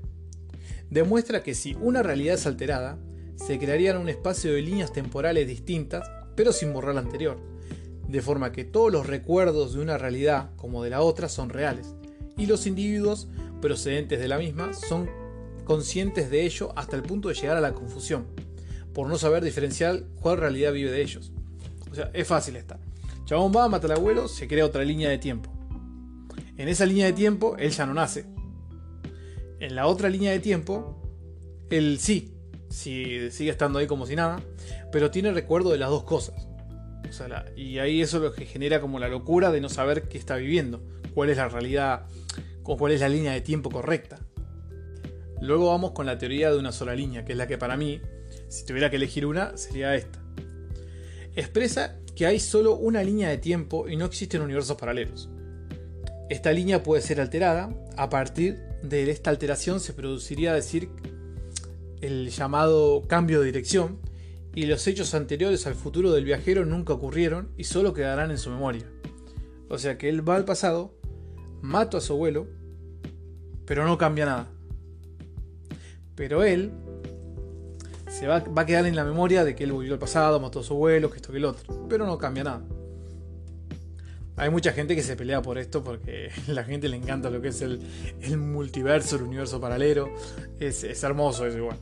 demuestra 0.90 1.44
que 1.44 1.56
si 1.56 1.76
una 1.76 2.04
realidad 2.04 2.36
es 2.36 2.46
alterada, 2.46 2.98
se 3.36 3.60
crearía 3.60 3.98
un 3.98 4.10
espacio 4.10 4.54
de 4.54 4.62
líneas 4.62 4.92
temporales 4.92 5.48
distintas, 5.48 6.10
pero 6.36 6.52
sin 6.52 6.74
borrar 6.74 6.96
la 6.96 7.02
anterior, 7.02 7.40
de 8.08 8.22
forma 8.22 8.52
que 8.52 8.66
todos 8.66 8.92
los 8.92 9.08
recuerdos 9.08 9.74
de 9.74 9.82
una 9.82 9.98
realidad 9.98 10.50
como 10.56 10.84
de 10.84 10.90
la 10.90 11.02
otra 11.02 11.30
son 11.30 11.50
reales, 11.50 11.96
y 12.38 12.46
los 12.46 12.68
individuos 12.68 13.28
procedentes 13.62 14.20
de 14.20 14.28
la 14.28 14.38
misma 14.38 14.74
son 14.74 15.10
conscientes 15.64 16.30
de 16.30 16.46
ello 16.46 16.72
hasta 16.76 16.96
el 16.96 17.04
punto 17.04 17.30
de 17.30 17.36
llegar 17.36 17.58
a 17.58 17.62
la 17.62 17.74
confusión, 17.74 18.26
por 18.94 19.08
no 19.08 19.18
saber 19.18 19.44
diferenciar 19.44 20.04
cuál 20.22 20.38
realidad 20.38 20.74
vive 20.74 20.92
de 20.92 21.02
ellos. 21.02 21.32
O 21.92 21.96
sea, 21.96 22.10
es 22.14 22.28
fácil 22.28 22.56
esta. 22.56 22.80
Chabón 23.26 23.52
va, 23.56 23.70
mata 23.70 23.88
al 23.88 23.94
abuelo, 23.94 24.28
se 24.28 24.48
crea 24.48 24.66
otra 24.66 24.84
línea 24.84 25.10
de 25.10 25.18
tiempo. 25.18 25.57
En 26.58 26.68
esa 26.68 26.86
línea 26.86 27.06
de 27.06 27.14
tiempo, 27.14 27.56
él 27.58 27.72
ya 27.72 27.86
no 27.86 27.94
nace. 27.94 28.26
En 29.60 29.76
la 29.76 29.88
otra 29.88 30.10
línea 30.10 30.32
de 30.32 30.40
tiempo, 30.40 31.02
él 31.70 31.98
sí, 32.00 32.34
sí 32.70 33.30
sigue 33.32 33.52
estando 33.52 33.80
ahí 33.80 33.88
como 33.88 34.06
si 34.06 34.16
nada, 34.16 34.42
pero 34.92 35.12
tiene 35.12 35.32
recuerdo 35.32 35.72
de 35.72 35.78
las 35.78 35.90
dos 35.90 36.04
cosas. 36.04 36.48
y 37.56 37.80
ahí 37.80 38.02
eso 38.02 38.18
es 38.18 38.24
lo 38.24 38.34
que 38.34 38.46
genera 38.46 38.82
como 38.82 39.00
la 39.00 39.08
locura 39.08 39.52
de 39.52 39.62
no 39.62 39.70
saber 39.70 40.08
qué 40.10 40.18
está 40.18 40.36
viviendo, 40.36 40.82
cuál 41.14 41.30
es 41.30 41.38
la 41.38 41.48
realidad, 41.48 42.08
cuál 42.64 42.92
es 42.92 43.02
la 43.02 43.10
línea 43.10 43.34
de 43.34 43.42
tiempo 43.42 43.70
correcta. 43.70 44.20
Luego 45.42 45.70
vamos 45.70 45.92
con 45.92 46.06
la 46.06 46.18
teoría 46.18 46.52
de 46.52 46.58
una 46.58 46.72
sola 46.72 46.96
línea, 46.96 47.24
que 47.24 47.34
es 47.34 47.38
la 47.38 47.48
que 47.48 47.58
para 47.58 47.78
mí, 47.78 48.02
si 48.48 48.66
tuviera 48.66 48.90
que 48.90 48.96
elegir 48.96 49.26
una, 49.26 49.56
sería 49.56 49.96
esta. 49.96 50.20
Expresa 51.36 52.00
que 52.16 52.26
hay 52.26 52.40
solo 52.40 52.76
una 52.76 53.04
línea 53.04 53.30
de 53.30 53.38
tiempo 53.38 53.88
y 53.88 53.96
no 53.96 54.06
existen 54.06 54.42
universos 54.42 54.76
paralelos. 54.76 55.30
Esta 56.30 56.52
línea 56.52 56.84
puede 56.84 57.02
ser 57.02 57.22
alterada. 57.22 57.74
A 57.96 58.10
partir 58.10 58.60
de 58.84 59.10
esta 59.10 59.30
alteración 59.30 59.80
se 59.80 59.94
produciría 59.94 60.54
decir 60.54 60.90
el 62.02 62.30
llamado 62.30 63.04
cambio 63.08 63.40
de 63.40 63.48
dirección 63.48 64.00
y 64.54 64.66
los 64.66 64.86
hechos 64.88 65.14
anteriores 65.14 65.68
al 65.68 65.76
futuro 65.76 66.12
del 66.12 66.26
viajero 66.26 66.66
nunca 66.66 66.94
ocurrieron 66.94 67.50
y 67.58 67.64
solo 67.64 67.94
quedarán 67.94 68.32
en 68.32 68.38
su 68.38 68.50
memoria. 68.50 68.86
O 69.70 69.78
sea 69.78 69.98
que 69.98 70.10
él 70.10 70.28
va 70.28 70.36
al 70.36 70.46
pasado, 70.46 70.94
mata 71.62 71.98
a 71.98 72.02
su 72.02 72.14
abuelo, 72.14 72.48
pero 73.66 73.86
no 73.86 73.98
cambia 73.98 74.26
nada. 74.26 74.48
Pero 76.16 76.44
él 76.44 76.72
se 78.10 78.28
va, 78.28 78.40
va, 78.40 78.64
a 78.64 78.66
quedar 78.66 78.86
en 78.86 78.96
la 78.96 79.04
memoria 79.04 79.44
de 79.44 79.56
que 79.56 79.64
él 79.64 79.72
volvió 79.72 79.94
al 79.94 80.00
pasado, 80.00 80.40
mató 80.40 80.62
a 80.62 80.64
su 80.64 80.74
abuelo, 80.74 81.10
que 81.10 81.18
esto 81.18 81.32
que 81.32 81.38
el 81.38 81.46
otro, 81.46 81.88
pero 81.88 82.06
no 82.06 82.18
cambia 82.18 82.44
nada. 82.44 82.66
Hay 84.38 84.52
mucha 84.52 84.72
gente 84.72 84.96
que 84.96 85.02
se 85.02 85.16
pelea 85.16 85.42
por 85.42 85.58
esto 85.58 85.84
porque 85.84 86.30
a 86.48 86.52
la 86.52 86.64
gente 86.64 86.88
le 86.88 86.96
encanta 86.96 87.32
lo 87.32 87.42
que 87.42 87.50
es 87.50 87.62
el, 87.62 87.80
multiverso, 88.38 89.16
el 89.16 89.24
universo 89.24 89.60
paralelo. 89.60 90.10
Es, 90.60 90.84
hermoso 91.04 91.48
eso 91.48 91.58
igual. 91.58 91.78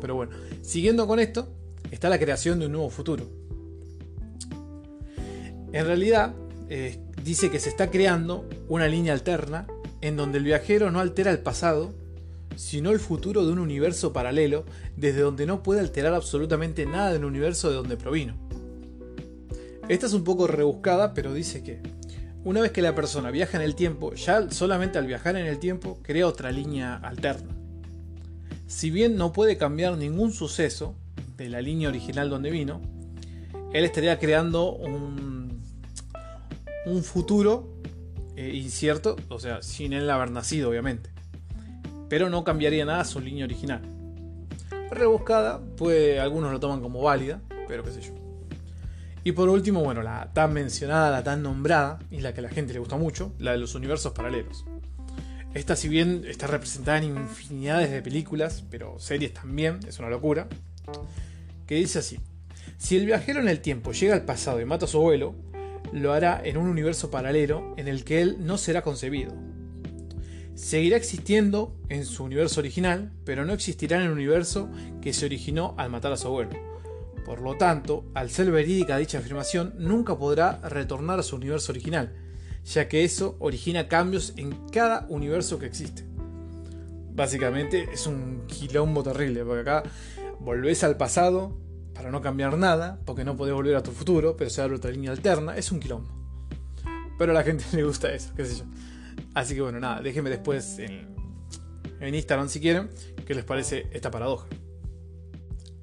Pero 0.00 0.14
bueno, 0.14 0.32
siguiendo 0.62 1.06
con 1.06 1.20
esto, 1.20 1.46
está 1.90 2.08
la 2.08 2.18
creación 2.18 2.58
de 2.58 2.66
un 2.66 2.72
nuevo 2.72 2.88
futuro. 2.88 3.28
En 5.72 5.86
realidad, 5.86 6.34
eh, 6.70 6.98
dice 7.22 7.50
que 7.50 7.60
se 7.60 7.68
está 7.68 7.90
creando 7.90 8.48
una 8.68 8.88
línea 8.88 9.12
alterna 9.12 9.66
en 10.00 10.16
donde 10.16 10.38
el 10.38 10.44
viajero 10.44 10.90
no 10.90 11.00
altera 11.00 11.30
el 11.30 11.40
pasado, 11.40 11.92
sino 12.56 12.92
el 12.92 13.00
futuro 13.00 13.44
de 13.44 13.52
un 13.52 13.58
universo 13.58 14.12
paralelo 14.12 14.64
desde 14.96 15.20
donde 15.20 15.44
no 15.44 15.62
puede 15.62 15.80
alterar 15.80 16.14
absolutamente 16.14 16.86
nada 16.86 17.12
del 17.12 17.26
universo 17.26 17.68
de 17.68 17.76
donde 17.76 17.98
provino. 17.98 18.36
Esta 19.88 20.06
es 20.06 20.14
un 20.14 20.24
poco 20.24 20.46
rebuscada, 20.46 21.12
pero 21.12 21.34
dice 21.34 21.62
que 21.62 21.80
una 22.42 22.60
vez 22.62 22.72
que 22.72 22.80
la 22.80 22.94
persona 22.94 23.30
viaja 23.30 23.58
en 23.58 23.64
el 23.64 23.74
tiempo, 23.74 24.14
ya 24.14 24.50
solamente 24.50 24.98
al 24.98 25.06
viajar 25.06 25.36
en 25.36 25.46
el 25.46 25.58
tiempo 25.58 25.98
crea 26.02 26.26
otra 26.26 26.50
línea 26.50 26.96
alterna. 26.96 27.54
Si 28.66 28.90
bien 28.90 29.16
no 29.16 29.32
puede 29.32 29.58
cambiar 29.58 29.98
ningún 29.98 30.32
suceso 30.32 30.94
de 31.36 31.50
la 31.50 31.60
línea 31.60 31.88
original 31.90 32.30
donde 32.30 32.50
vino, 32.50 32.80
él 33.74 33.84
estaría 33.84 34.18
creando 34.18 34.72
un, 34.72 35.62
futuro 37.02 37.80
eh, 38.36 38.52
incierto, 38.54 39.16
o 39.28 39.38
sea, 39.38 39.62
sin 39.62 39.92
él 39.92 40.08
haber 40.08 40.30
nacido, 40.30 40.70
obviamente. 40.70 41.10
Pero 42.08 42.30
no 42.30 42.42
cambiaría 42.42 42.86
nada 42.86 43.04
su 43.04 43.20
línea 43.20 43.44
original. 43.44 43.82
Rebuscada, 44.90 45.60
pues 45.76 46.20
algunos 46.20 46.52
lo 46.52 46.60
toman 46.60 46.80
como 46.80 47.02
válida, 47.02 47.42
pero 47.68 47.82
qué 47.84 47.90
sé 47.90 48.00
yo. 48.00 48.23
Y 49.26 49.32
por 49.32 49.48
último, 49.48 49.82
bueno, 49.82 50.02
la 50.02 50.30
tan 50.34 50.52
mencionada, 50.52 51.10
la 51.10 51.24
tan 51.24 51.42
nombrada, 51.42 51.98
y 52.10 52.20
la 52.20 52.34
que 52.34 52.40
a 52.40 52.42
la 52.42 52.50
gente 52.50 52.74
le 52.74 52.78
gusta 52.78 52.98
mucho, 52.98 53.32
la 53.38 53.52
de 53.52 53.58
los 53.58 53.74
universos 53.74 54.12
paralelos. 54.12 54.66
Esta, 55.54 55.76
si 55.76 55.88
bien 55.88 56.24
está 56.28 56.46
representada 56.46 56.98
en 56.98 57.16
infinidades 57.16 57.90
de 57.90 58.02
películas, 58.02 58.64
pero 58.70 58.98
series 58.98 59.32
también, 59.32 59.80
es 59.88 59.98
una 59.98 60.10
locura, 60.10 60.46
que 61.66 61.76
dice 61.76 62.00
así, 62.00 62.20
si 62.76 62.98
el 62.98 63.06
viajero 63.06 63.40
en 63.40 63.48
el 63.48 63.60
tiempo 63.60 63.92
llega 63.92 64.14
al 64.14 64.26
pasado 64.26 64.60
y 64.60 64.66
mata 64.66 64.84
a 64.84 64.88
su 64.88 64.98
abuelo, 64.98 65.34
lo 65.90 66.12
hará 66.12 66.42
en 66.44 66.58
un 66.58 66.68
universo 66.68 67.10
paralelo 67.10 67.72
en 67.78 67.88
el 67.88 68.04
que 68.04 68.20
él 68.20 68.36
no 68.40 68.58
será 68.58 68.82
concebido. 68.82 69.32
Seguirá 70.54 70.98
existiendo 70.98 71.74
en 71.88 72.04
su 72.04 72.24
universo 72.24 72.60
original, 72.60 73.10
pero 73.24 73.46
no 73.46 73.54
existirá 73.54 73.96
en 73.96 74.02
el 74.02 74.12
universo 74.12 74.68
que 75.00 75.14
se 75.14 75.24
originó 75.24 75.74
al 75.78 75.88
matar 75.88 76.12
a 76.12 76.18
su 76.18 76.26
abuelo 76.26 76.73
por 77.24 77.40
lo 77.40 77.56
tanto, 77.56 78.04
al 78.14 78.30
ser 78.30 78.50
verídica 78.50 78.98
dicha 78.98 79.18
afirmación, 79.18 79.74
nunca 79.78 80.16
podrá 80.16 80.58
retornar 80.68 81.18
a 81.18 81.22
su 81.22 81.36
universo 81.36 81.72
original, 81.72 82.12
ya 82.64 82.88
que 82.88 83.04
eso 83.04 83.36
origina 83.38 83.88
cambios 83.88 84.34
en 84.36 84.52
cada 84.68 85.06
universo 85.08 85.58
que 85.58 85.66
existe. 85.66 86.04
Básicamente 87.14 87.88
es 87.92 88.06
un 88.06 88.46
quilombo 88.46 89.02
terrible, 89.02 89.44
porque 89.44 89.60
acá 89.60 89.82
volvés 90.40 90.84
al 90.84 90.96
pasado 90.96 91.56
para 91.94 92.10
no 92.10 92.20
cambiar 92.20 92.58
nada, 92.58 93.00
porque 93.06 93.24
no 93.24 93.36
podés 93.36 93.54
volver 93.54 93.76
a 93.76 93.82
tu 93.82 93.92
futuro, 93.92 94.36
pero 94.36 94.50
se 94.50 94.60
abre 94.60 94.76
otra 94.76 94.90
línea 94.90 95.10
alterna, 95.10 95.56
es 95.56 95.72
un 95.72 95.80
quilombo. 95.80 96.10
Pero 97.18 97.30
a 97.30 97.34
la 97.34 97.42
gente 97.42 97.64
le 97.72 97.84
gusta 97.84 98.12
eso, 98.12 98.32
qué 98.36 98.44
sé 98.44 98.58
yo. 98.58 98.64
Así 99.32 99.54
que 99.54 99.62
bueno, 99.62 99.80
nada, 99.80 100.02
déjenme 100.02 100.28
después 100.28 100.78
en, 100.78 101.14
en 102.00 102.14
Instagram 102.14 102.48
si 102.48 102.60
quieren, 102.60 102.90
qué 103.26 103.34
les 103.34 103.44
parece 103.44 103.88
esta 103.92 104.10
paradoja. 104.10 104.46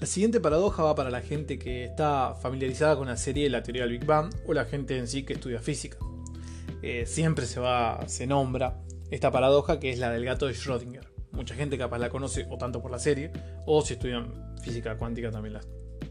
La 0.02 0.08
siguiente 0.08 0.40
paradoja 0.40 0.82
va 0.82 0.96
para 0.96 1.12
la 1.12 1.22
gente 1.22 1.60
que 1.60 1.84
está 1.84 2.34
familiarizada 2.34 2.96
con 2.96 3.08
la 3.08 3.18
serie 3.18 3.52
La 3.52 3.62
teoría 3.62 3.84
del 3.84 3.92
Big 3.92 4.04
Bang 4.04 4.34
o 4.48 4.54
la 4.54 4.66
gente 4.66 4.98
en 4.98 5.08
sí 5.08 5.22
que 5.22 5.34
estudia 5.34 5.60
física. 5.60 6.00
Eh, 6.82 7.06
siempre 7.06 7.46
se, 7.46 7.60
va, 7.60 8.00
se 8.08 8.26
nombra 8.26 8.82
esta 9.12 9.30
paradoja 9.30 9.80
que 9.80 9.92
es 9.92 10.00
la 10.00 10.10
del 10.10 10.26
gato 10.26 10.48
de 10.48 10.56
Schrödinger. 10.56 11.06
Mucha 11.34 11.54
gente 11.54 11.78
capaz 11.78 12.00
la 12.00 12.10
conoce 12.10 12.48
o 12.50 12.58
tanto 12.58 12.82
por 12.82 12.90
la 12.90 12.98
serie 12.98 13.32
o 13.68 13.84
si 13.84 13.94
estudian 13.94 14.56
física 14.64 14.98
cuántica 14.98 15.30
también 15.30 15.54
la 15.54 15.62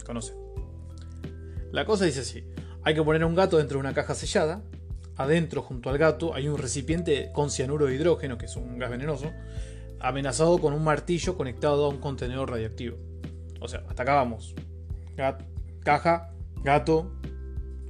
conocen. 0.06 0.36
La 1.72 1.84
cosa 1.84 2.04
dice 2.04 2.20
así, 2.20 2.44
hay 2.84 2.94
que 2.94 3.02
poner 3.02 3.24
un 3.24 3.34
gato 3.34 3.56
dentro 3.56 3.78
de 3.78 3.80
una 3.80 3.92
caja 3.92 4.14
sellada, 4.14 4.62
adentro 5.16 5.62
junto 5.62 5.90
al 5.90 5.98
gato 5.98 6.32
hay 6.32 6.46
un 6.46 6.58
recipiente 6.58 7.30
con 7.32 7.50
cianuro 7.50 7.86
de 7.86 7.96
hidrógeno, 7.96 8.38
que 8.38 8.46
es 8.46 8.54
un 8.54 8.78
gas 8.78 8.90
venenoso, 8.90 9.32
amenazado 9.98 10.60
con 10.60 10.74
un 10.74 10.84
martillo 10.84 11.36
conectado 11.36 11.86
a 11.86 11.88
un 11.88 11.98
contenedor 11.98 12.50
radiactivo. 12.50 13.09
O 13.60 13.68
sea, 13.68 13.84
hasta 13.88 14.02
acá 14.02 14.14
vamos. 14.14 14.54
caja, 15.84 16.32
gato, 16.62 17.12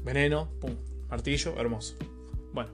veneno, 0.05 0.51
pum, 0.61 0.77
martillo, 1.09 1.59
hermoso. 1.59 1.97
Bueno, 2.53 2.71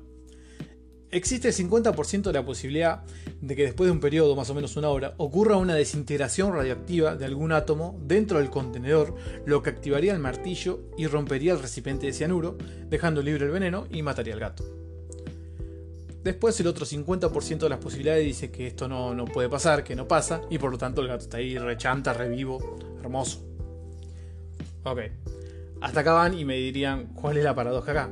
existe 1.10 1.48
el 1.48 1.54
50% 1.54 2.22
de 2.22 2.32
la 2.32 2.44
posibilidad 2.44 3.04
de 3.40 3.54
que 3.54 3.64
después 3.64 3.88
de 3.88 3.92
un 3.92 4.00
periodo, 4.00 4.34
más 4.34 4.50
o 4.50 4.54
menos 4.54 4.76
una 4.76 4.88
hora, 4.88 5.14
ocurra 5.18 5.56
una 5.56 5.74
desintegración 5.74 6.52
radiactiva 6.52 7.16
de 7.16 7.24
algún 7.24 7.52
átomo 7.52 7.98
dentro 8.02 8.38
del 8.38 8.50
contenedor, 8.50 9.14
lo 9.44 9.62
que 9.62 9.70
activaría 9.70 10.12
el 10.12 10.18
martillo 10.18 10.80
y 10.96 11.06
rompería 11.06 11.52
el 11.52 11.60
recipiente 11.60 12.06
de 12.06 12.12
cianuro, 12.12 12.56
dejando 12.88 13.22
libre 13.22 13.46
el 13.46 13.52
veneno 13.52 13.86
y 13.90 14.02
mataría 14.02 14.34
al 14.34 14.40
gato. 14.40 14.75
Después 16.26 16.58
el 16.58 16.66
otro 16.66 16.84
50% 16.84 17.58
de 17.58 17.68
las 17.68 17.78
posibilidades 17.78 18.24
dice 18.24 18.50
que 18.50 18.66
esto 18.66 18.88
no, 18.88 19.14
no, 19.14 19.26
puede 19.26 19.48
pasar, 19.48 19.84
que 19.84 19.94
no 19.94 20.08
pasa, 20.08 20.40
y 20.50 20.58
por 20.58 20.72
lo 20.72 20.76
tanto 20.76 21.00
el 21.00 21.06
gato 21.06 21.22
está 21.22 21.36
ahí 21.36 21.56
rechanta, 21.56 22.12
revivo, 22.12 22.58
hermoso. 23.00 23.46
Ok, 24.82 25.02
hasta 25.80 26.00
acá 26.00 26.14
van 26.14 26.36
y 26.36 26.44
me 26.44 26.56
dirían 26.56 27.14
cuál 27.14 27.36
es 27.36 27.44
la 27.44 27.54
paradoja 27.54 27.92
acá. 27.92 28.10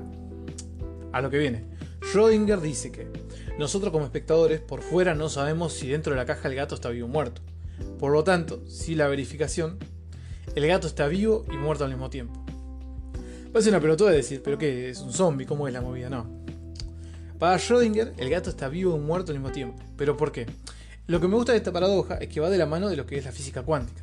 A 1.11 1.21
lo 1.23 1.29
que 1.29 1.39
viene. 1.39 1.65
Schrödinger 2.03 2.61
dice 2.61 2.93
que 2.93 3.09
nosotros 3.59 3.91
como 3.91 4.05
espectadores 4.05 4.61
por 4.61 4.83
fuera 4.83 5.17
no 5.17 5.29
sabemos 5.29 5.73
si 5.73 5.89
dentro 5.89 6.13
de 6.13 6.17
la 6.17 6.25
caja 6.25 6.47
el 6.47 6.55
gato 6.55 6.77
está 6.77 6.91
vivo 6.91 7.09
o 7.09 7.11
muerto. 7.11 7.43
Por 7.99 8.13
lo 8.13 8.23
tanto, 8.23 8.63
si 8.69 8.95
la 8.95 9.09
verificación, 9.09 9.77
el 10.55 10.69
gato 10.69 10.87
está 10.87 11.09
vivo 11.09 11.45
y 11.53 11.57
muerto 11.57 11.83
al 11.83 11.91
mismo 11.91 12.11
tiempo. 12.11 12.47
Parece 13.53 13.71
una 13.71 13.81
pelotuda 13.81 14.11
de 14.11 14.19
decir, 14.19 14.41
pero 14.41 14.57
¿qué? 14.57 14.91
¿Es 14.91 15.01
un 15.01 15.13
zombie? 15.13 15.47
¿Cómo 15.47 15.67
es 15.67 15.75
la 15.75 15.81
movida? 15.81 16.09
No. 16.09 16.44
Para 17.45 17.59
Schrödinger, 17.59 18.15
el 18.17 18.31
gato 18.31 18.49
está 18.49 18.71
vivo 18.71 18.97
y 18.97 19.01
muerto 19.01 19.31
al 19.31 19.39
mismo 19.39 19.53
tiempo. 19.53 19.79
¿Pero 19.99 20.17
por 20.17 20.33
qué? 20.33 20.47
Lo 21.07 21.21
que 21.21 21.29
me 21.29 21.35
gusta 21.35 21.53
de 21.53 21.59
esta 21.59 21.73
paradoja 21.73 22.15
es 22.15 22.31
que 22.31 22.41
va 22.41 22.49
de 22.49 22.57
la 22.57 22.65
mano 22.65 22.89
de 22.89 22.97
lo 22.97 23.05
que 23.05 23.19
es 23.19 23.27
la 23.27 23.33
física 23.33 23.61
cuántica. 23.61 24.03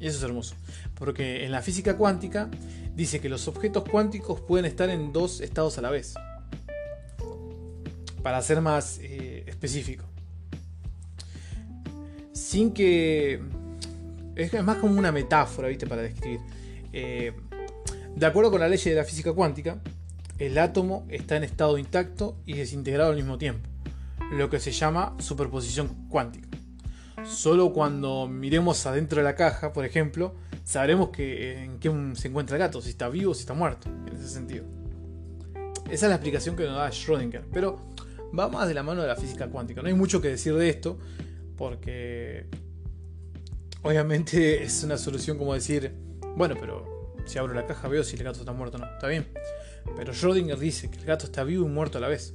Y 0.00 0.08
eso 0.08 0.18
es 0.18 0.24
hermoso. 0.24 0.56
Porque 0.96 1.44
en 1.44 1.52
la 1.52 1.62
física 1.62 1.96
cuántica 1.96 2.50
dice 2.96 3.20
que 3.20 3.28
los 3.28 3.46
objetos 3.46 3.84
cuánticos 3.88 4.40
pueden 4.40 4.64
estar 4.64 4.90
en 4.90 5.12
dos 5.12 5.40
estados 5.40 5.78
a 5.78 5.80
la 5.80 5.90
vez. 5.90 6.14
Para 8.20 8.42
ser 8.42 8.60
más 8.60 8.98
eh, 9.00 9.44
específico. 9.46 10.04
Sin 12.32 12.72
que... 12.72 13.40
Es 14.34 14.60
más 14.64 14.78
como 14.78 14.98
una 14.98 15.12
metáfora, 15.12 15.68
¿viste? 15.68 15.86
Para 15.86 16.02
describir. 16.02 16.40
Eh, 16.92 17.32
de 18.16 18.26
acuerdo 18.26 18.50
con 18.50 18.58
la 18.58 18.68
ley 18.68 18.76
de 18.76 18.96
la 18.96 19.04
física 19.04 19.32
cuántica, 19.32 19.80
el 20.38 20.58
átomo 20.58 21.06
está 21.08 21.36
en 21.36 21.44
estado 21.44 21.78
intacto 21.78 22.36
y 22.46 22.54
desintegrado 22.54 23.10
al 23.10 23.16
mismo 23.16 23.38
tiempo, 23.38 23.68
lo 24.32 24.50
que 24.50 24.60
se 24.60 24.72
llama 24.72 25.14
superposición 25.18 26.08
cuántica. 26.08 26.48
Solo 27.24 27.72
cuando 27.72 28.26
miremos 28.26 28.84
adentro 28.86 29.18
de 29.18 29.24
la 29.24 29.36
caja, 29.36 29.72
por 29.72 29.84
ejemplo, 29.84 30.34
sabremos 30.64 31.10
que, 31.10 31.62
en 31.62 31.78
qué 31.78 31.90
se 32.14 32.28
encuentra 32.28 32.56
el 32.56 32.60
gato, 32.60 32.80
si 32.80 32.90
está 32.90 33.08
vivo 33.08 33.30
o 33.32 33.34
si 33.34 33.40
está 33.40 33.54
muerto, 33.54 33.88
en 33.88 34.16
ese 34.16 34.28
sentido. 34.28 34.64
Esa 35.90 36.06
es 36.06 36.10
la 36.10 36.14
explicación 36.14 36.56
que 36.56 36.64
nos 36.64 36.76
da 36.76 36.90
Schrödinger, 36.90 37.44
pero 37.52 37.78
va 38.36 38.48
más 38.48 38.66
de 38.66 38.74
la 38.74 38.82
mano 38.82 39.02
de 39.02 39.08
la 39.08 39.16
física 39.16 39.48
cuántica. 39.48 39.82
No 39.82 39.88
hay 39.88 39.94
mucho 39.94 40.20
que 40.20 40.28
decir 40.28 40.54
de 40.54 40.68
esto, 40.68 40.98
porque 41.56 42.46
obviamente 43.82 44.62
es 44.62 44.82
una 44.82 44.96
solución 44.96 45.38
como 45.38 45.54
decir, 45.54 45.92
bueno, 46.36 46.56
pero 46.58 47.16
si 47.26 47.38
abro 47.38 47.54
la 47.54 47.66
caja 47.66 47.88
veo 47.88 48.02
si 48.02 48.16
el 48.16 48.24
gato 48.24 48.40
está 48.40 48.52
muerto 48.52 48.78
o 48.78 48.80
no. 48.80 48.86
Está 48.86 49.08
bien. 49.08 49.26
Pero 49.96 50.12
Schrödinger 50.12 50.58
dice 50.58 50.90
que 50.90 50.98
el 50.98 51.04
gato 51.04 51.26
está 51.26 51.44
vivo 51.44 51.66
y 51.66 51.68
muerto 51.68 51.98
a 51.98 52.00
la 52.00 52.08
vez. 52.08 52.34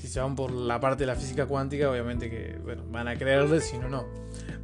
Si 0.00 0.06
se 0.06 0.20
van 0.20 0.36
por 0.36 0.52
la 0.52 0.78
parte 0.78 1.02
de 1.02 1.06
la 1.06 1.16
física 1.16 1.46
cuántica, 1.46 1.90
obviamente 1.90 2.30
que 2.30 2.58
bueno, 2.62 2.84
van 2.88 3.08
a 3.08 3.16
creerle, 3.16 3.60
si 3.60 3.78
no, 3.78 3.88
no. 3.88 4.06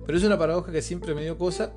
Pero 0.07 0.19
es 0.19 0.25
una 0.25 0.39
paradoja 0.39 0.71
que 0.71 0.83
siempre 0.83 1.15
me 1.15 1.23
dio 1.23 1.37
cosa 1.37 1.73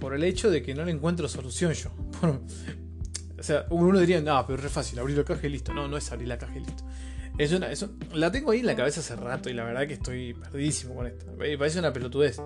por 0.00 0.14
el 0.14 0.24
hecho 0.24 0.50
de 0.50 0.62
que 0.62 0.74
no 0.74 0.84
le 0.84 0.92
encuentro 0.92 1.28
solución 1.28 1.72
yo. 1.72 1.90
o 3.38 3.42
sea, 3.42 3.66
uno 3.70 3.98
diría, 3.98 4.20
no, 4.20 4.44
pero 4.46 4.58
es 4.58 4.64
re 4.64 4.70
fácil, 4.70 4.98
abrir 4.98 5.16
la 5.16 5.24
caja 5.24 5.46
y 5.46 5.50
listo. 5.50 5.72
No, 5.72 5.88
no 5.88 5.96
es 5.96 6.10
abrir 6.12 6.28
la 6.28 6.38
caja 6.38 6.56
y 6.56 6.60
listo. 6.60 6.84
Es 7.38 7.52
una, 7.52 7.68
la 8.12 8.30
tengo 8.30 8.52
ahí 8.52 8.60
en 8.60 8.66
la 8.66 8.76
cabeza 8.76 9.00
hace 9.00 9.16
rato 9.16 9.50
y 9.50 9.54
la 9.54 9.64
verdad 9.64 9.88
que 9.88 9.94
estoy 9.94 10.34
perdidísimo 10.34 10.94
con 10.94 11.06
esto. 11.06 11.26
Parece 11.36 11.78
una 11.78 11.92
pelotudez, 11.92 12.40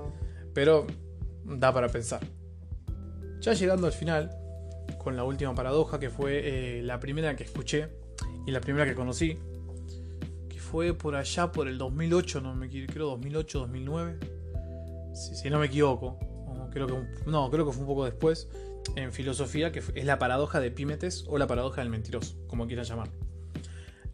pero 0.54 0.87
da 1.44 1.72
para 1.72 1.88
pensar. 1.88 2.20
Ya 3.40 3.52
llegando 3.52 3.87
al 3.87 3.92
final, 3.92 4.30
con 4.97 5.16
la 5.16 5.25
última 5.25 5.54
paradoja, 5.54 5.99
que 5.99 6.11
fue 6.11 6.78
eh, 6.78 6.83
la 6.83 6.99
primera 6.99 7.37
que 7.37 7.45
escuché 7.45 7.88
y 8.47 8.50
la 8.50 8.61
primera 8.61 8.87
que 8.87 8.95
conocí, 8.95 9.38
que 10.49 10.59
fue 10.59 10.95
por 10.95 11.14
allá 11.14 11.52
por 11.52 11.68
el 11.68 11.78
2008, 11.78 12.40
no 12.40 12.54
me 12.54 12.68
creo 12.68 13.11
2008, 13.11 13.59
2009, 13.61 14.18
si, 15.14 15.50
no 15.50 15.59
me 15.59 15.66
equivoco, 15.66 16.18
creo 16.71 16.87
que 16.87 16.95
no, 17.26 17.50
creo 17.50 17.66
que 17.66 17.73
fue 17.73 17.83
un 17.83 17.87
poco 17.87 18.04
después 18.04 18.49
en 18.97 19.12
filosofía, 19.12 19.73
que 19.73 19.83
es 19.95 20.04
la 20.04 20.18
paradoja 20.18 20.61
de 20.61 20.68
Epímetes 20.68 21.25
o 21.28 21.38
la 21.38 21.47
paradoja 21.47 21.80
del 21.80 21.90
mentiroso, 21.90 22.37
como 22.47 22.66
quieran 22.66 22.85
llamar. 22.85 23.11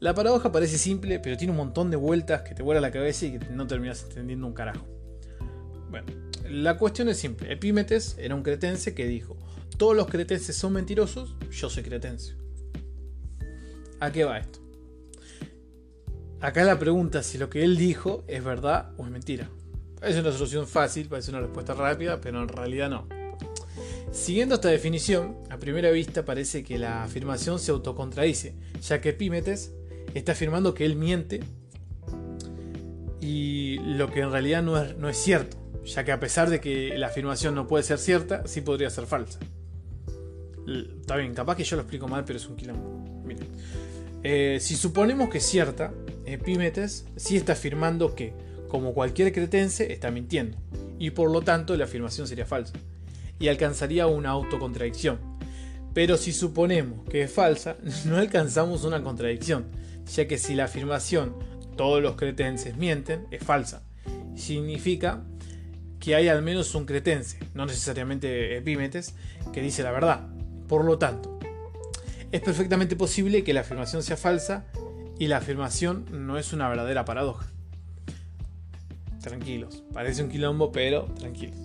La 0.00 0.14
paradoja 0.14 0.52
parece 0.52 0.76
simple, 0.78 1.21
pero 1.21 1.37
tiene 1.37 1.52
un 1.52 1.57
montón 1.57 1.90
de 1.90 1.97
vueltas 1.97 2.43
que 2.43 2.54
te 2.54 2.62
vuela 2.62 2.81
la 2.81 2.90
cabeza 2.90 3.26
y 3.26 3.38
que 3.38 3.47
no 3.50 3.66
terminas 3.66 4.04
entendiendo 4.04 4.47
un 4.47 4.52
carajo. 4.52 4.87
Bueno, 5.88 6.07
la 6.49 6.76
cuestión 6.76 7.09
es 7.09 7.19
simple. 7.19 7.52
Epímetes 7.52 8.16
era 8.19 8.35
un 8.35 8.43
cretense 8.43 8.95
que 8.95 9.07
dijo, 9.07 9.37
todos 9.76 9.97
los 9.97 10.07
cretenses 10.07 10.57
son 10.57 10.73
mentirosos, 10.75 11.37
yo 11.50 11.69
soy 11.69 11.83
cretense. 11.83 12.35
¿A 14.00 14.12
qué 14.12 14.25
va 14.25 14.38
esto? 14.38 14.61
Acá 16.40 16.64
la 16.64 16.78
pregunta 16.78 17.23
si 17.23 17.38
lo 17.38 17.49
que 17.49 17.64
él 17.64 17.76
dijo 17.76 18.23
es 18.28 18.45
verdad 18.45 18.93
o 18.99 19.04
es 19.04 19.11
mentira. 19.11 19.49
Es 20.02 20.16
una 20.16 20.31
solución 20.31 20.66
fácil, 20.66 21.09
parece 21.09 21.31
una 21.31 21.40
respuesta 21.40 21.73
rápida, 21.73 22.21
pero 22.21 22.43
en 22.43 22.49
realidad 22.49 22.90
no. 22.90 23.09
Siguiendo 24.12 24.57
esta 24.57 24.69
definición, 24.69 25.38
a 25.50 25.59
primera 25.59 25.90
vista 25.90 26.25
parece 26.25 26.62
que 26.62 26.78
la 26.78 27.02
afirmación 27.02 27.59
se 27.59 27.71
autocontradice, 27.71 28.54
ya 28.83 29.00
que 29.00 29.09
Epímetes 29.11 29.73
está 30.14 30.33
afirmando 30.33 30.75
que 30.75 30.85
él 30.85 30.97
miente 30.97 31.40
y 33.21 33.78
lo 33.78 34.12
que 34.12 34.21
en 34.21 34.31
realidad 34.31 34.62
no 34.62 35.09
es 35.09 35.16
cierto, 35.16 35.57
ya 35.85 36.04
que 36.04 36.12
a 36.12 36.21
pesar 36.21 36.50
de 36.50 36.61
que 36.61 36.97
la 36.99 37.07
afirmación 37.07 37.54
no 37.54 37.66
puede 37.66 37.85
ser 37.85 37.99
cierta, 37.99 38.47
sí 38.47 38.61
podría 38.61 38.90
ser 38.90 39.07
falsa. 39.07 39.38
Está 40.66 41.16
bien, 41.16 41.35
capaz 41.35 41.56
que 41.56 41.64
yo 41.64 41.76
lo 41.76 41.83
explico 41.83 42.09
mal, 42.09 42.25
pero 42.25 42.38
es 42.38 42.47
un 42.47 42.56
quilombo. 42.56 43.23
Miren. 43.25 43.47
Eh, 44.23 44.59
si 44.61 44.75
suponemos 44.76 45.28
que 45.28 45.38
es 45.38 45.44
cierta, 45.44 45.92
Epímetes 46.25 47.06
sí 47.16 47.37
está 47.37 47.52
afirmando 47.52 48.14
que, 48.14 48.33
como 48.68 48.94
cualquier 48.94 49.33
cretense, 49.33 49.92
está 49.92 50.11
mintiendo, 50.11 50.56
y 50.99 51.11
por 51.11 51.30
lo 51.30 51.42
tanto 51.42 51.76
la 51.76 51.85
afirmación 51.85 52.26
sería 52.26 52.47
falsa 52.47 52.73
y 53.38 53.49
alcanzaría 53.49 54.06
una 54.06 54.30
autocontradicción. 54.30 55.18
Pero 55.92 56.16
si 56.16 56.33
suponemos 56.33 57.06
que 57.09 57.23
es 57.23 57.33
falsa, 57.33 57.76
no 58.06 58.16
alcanzamos 58.16 58.85
una 58.85 59.02
contradicción, 59.02 59.66
ya 60.12 60.26
que 60.26 60.38
si 60.38 60.54
la 60.54 60.64
afirmación 60.64 61.35
todos 61.76 62.02
los 62.02 62.16
cretenses 62.16 62.76
mienten 62.76 63.26
es 63.30 63.42
falsa. 63.42 63.83
Significa 64.37 65.23
que 66.00 66.14
hay 66.14 66.28
al 66.28 66.42
menos 66.42 66.75
un 66.75 66.87
cretense, 66.87 67.38
no 67.54 67.66
necesariamente 67.66 68.56
epímetes, 68.56 69.14
que 69.52 69.61
dice 69.61 69.83
la 69.83 69.90
verdad. 69.90 70.34
Por 70.68 70.85
lo 70.85 70.99
tanto, 70.99 71.38
es 72.33 72.40
perfectamente 72.40 72.97
posible 72.97 73.44
que 73.44 73.54
la 73.54 73.61
afirmación 73.61 74.02
sea 74.02 74.16
falsa 74.16 74.64
y 75.18 75.28
la 75.28 75.38
afirmación 75.38 76.06
no 76.11 76.38
es 76.38 76.52
una 76.52 76.68
verdadera 76.68 77.04
paradoja. 77.04 77.47
Tranquilos, 79.21 79.85
parece 79.92 80.23
un 80.23 80.30
quilombo, 80.30 80.73
pero 80.73 81.04
tranquilos 81.18 81.64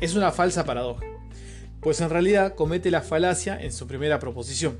es 0.00 0.14
una 0.14 0.32
falsa 0.32 0.64
paradoja, 0.64 1.04
pues 1.80 2.00
en 2.00 2.10
realidad 2.10 2.54
comete 2.54 2.90
la 2.90 3.02
falacia 3.02 3.60
en 3.60 3.72
su 3.72 3.86
primera 3.86 4.18
proposición. 4.18 4.78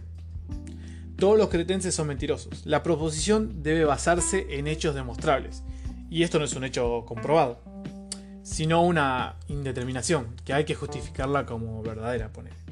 Todos 1.17 1.37
los 1.37 1.49
cretenses 1.49 1.95
son 1.95 2.07
mentirosos. 2.07 2.65
La 2.65 2.85
proposición 2.85 3.63
debe 3.63 3.85
basarse 3.85 4.47
en 4.51 4.69
hechos 4.69 4.95
demostrables, 4.95 5.65
y 6.11 6.23
esto 6.23 6.39
no 6.39 6.45
es 6.45 6.55
un 6.55 6.65
hecho 6.65 7.05
comprobado, 7.05 7.61
sino 8.43 8.83
una 8.83 9.37
indeterminación 9.49 10.37
que 10.45 10.53
hay 10.53 10.65
que 10.65 10.75
justificarla 10.75 11.45
como 11.45 11.83
verdadera. 11.83 12.33
Poner. 12.33 12.68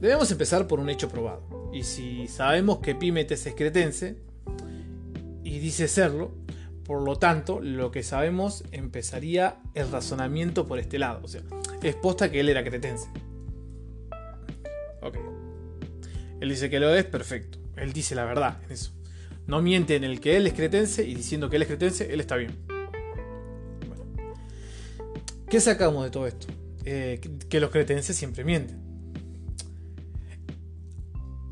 Debemos 0.00 0.30
empezar 0.30 0.66
por 0.68 0.80
un 0.80 0.90
hecho 0.90 1.08
probado, 1.08 1.70
y 1.72 1.82
si 1.82 2.28
sabemos 2.28 2.78
que 2.78 2.94
Pímetes 2.94 3.46
es 3.46 3.54
cretense, 3.54 4.16
y 5.42 5.58
dice 5.58 5.88
serlo, 5.88 6.34
por 6.88 7.02
lo 7.02 7.16
tanto, 7.16 7.60
lo 7.60 7.90
que 7.90 8.02
sabemos 8.02 8.64
empezaría 8.72 9.60
el 9.74 9.90
razonamiento 9.90 10.66
por 10.66 10.78
este 10.78 10.98
lado. 10.98 11.20
O 11.22 11.28
sea, 11.28 11.42
es 11.82 11.94
posta 11.94 12.30
que 12.30 12.40
él 12.40 12.48
era 12.48 12.64
cretense. 12.64 13.08
Ok. 15.02 15.18
Él 16.40 16.48
dice 16.48 16.70
que 16.70 16.80
lo 16.80 16.94
es, 16.94 17.04
perfecto. 17.04 17.58
Él 17.76 17.92
dice 17.92 18.14
la 18.14 18.24
verdad 18.24 18.62
en 18.64 18.72
eso. 18.72 18.92
No 19.46 19.60
miente 19.60 19.96
en 19.96 20.04
el 20.04 20.18
que 20.18 20.38
él 20.38 20.46
es 20.46 20.54
cretense 20.54 21.06
y 21.06 21.14
diciendo 21.14 21.50
que 21.50 21.56
él 21.56 21.62
es 21.62 21.68
cretense, 21.68 22.10
él 22.10 22.20
está 22.20 22.36
bien. 22.36 22.56
Bueno. 23.86 24.04
¿Qué 25.50 25.60
sacamos 25.60 26.04
de 26.04 26.10
todo 26.10 26.26
esto? 26.26 26.46
Eh, 26.86 27.20
que 27.50 27.60
los 27.60 27.70
cretenses 27.70 28.16
siempre 28.16 28.44
mienten. 28.44 28.87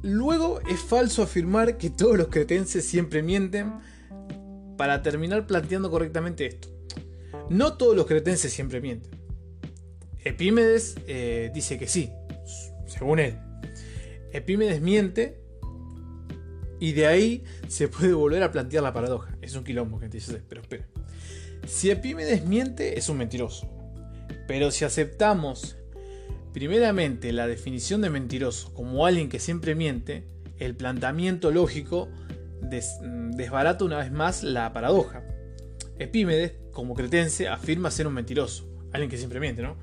Luego 0.06 0.60
es 0.60 0.78
falso 0.78 1.24
afirmar 1.24 1.78
que 1.78 1.90
todos 1.90 2.16
los 2.16 2.28
cretenses 2.28 2.84
siempre 2.84 3.24
mienten 3.24 3.72
para 4.76 5.02
terminar 5.02 5.48
planteando 5.48 5.90
correctamente 5.90 6.46
esto. 6.46 6.68
No 7.50 7.76
todos 7.76 7.96
los 7.96 8.06
cretenses 8.06 8.52
siempre 8.52 8.80
mienten. 8.80 9.10
Epímedes 10.22 10.94
eh, 11.08 11.50
dice 11.52 11.76
que 11.76 11.88
sí, 11.88 12.12
según 12.86 13.18
él. 13.18 13.36
Epímedes 14.32 14.80
miente 14.80 15.40
y 16.78 16.92
de 16.92 17.08
ahí 17.08 17.42
se 17.66 17.88
puede 17.88 18.12
volver 18.12 18.44
a 18.44 18.52
plantear 18.52 18.84
la 18.84 18.92
paradoja. 18.92 19.36
Es 19.42 19.56
un 19.56 19.64
quilombo, 19.64 19.98
gente, 19.98 20.18
dice, 20.18 20.40
pero 20.48 20.60
espera. 20.60 20.86
Si 21.66 21.90
Epímedes 21.90 22.44
miente, 22.44 22.96
es 22.96 23.08
un 23.08 23.18
mentiroso. 23.18 23.68
Pero 24.46 24.70
si 24.70 24.84
aceptamos 24.84 25.76
primeramente 26.56 27.34
la 27.34 27.46
definición 27.46 28.00
de 28.00 28.08
mentiroso 28.08 28.72
como 28.72 29.04
alguien 29.04 29.28
que 29.28 29.38
siempre 29.38 29.74
miente, 29.74 30.24
el 30.56 30.74
planteamiento 30.74 31.50
lógico 31.50 32.08
desbarata 32.62 33.84
una 33.84 33.98
vez 33.98 34.10
más 34.10 34.42
la 34.42 34.72
paradoja. 34.72 35.22
Epímedes, 35.98 36.54
como 36.72 36.94
cretense, 36.94 37.46
afirma 37.46 37.90
ser 37.90 38.06
un 38.06 38.14
mentiroso, 38.14 38.66
alguien 38.94 39.10
que 39.10 39.18
siempre 39.18 39.38
miente, 39.38 39.60
¿no? 39.60 39.76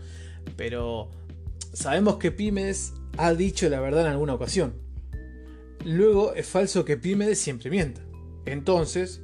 Pero 0.57 1.11
sabemos 1.73 2.15
que 2.15 2.29
Epímedes 2.29 2.93
ha 3.17 3.35
dicho 3.35 3.69
la 3.69 3.79
verdad 3.79 4.07
en 4.07 4.11
alguna 4.13 4.33
ocasión. 4.33 4.73
Luego 5.85 6.33
es 6.33 6.47
falso 6.47 6.85
que 6.85 6.93
Epímedes 6.93 7.37
siempre 7.37 7.69
mienta. 7.69 8.01
Entonces, 8.47 9.21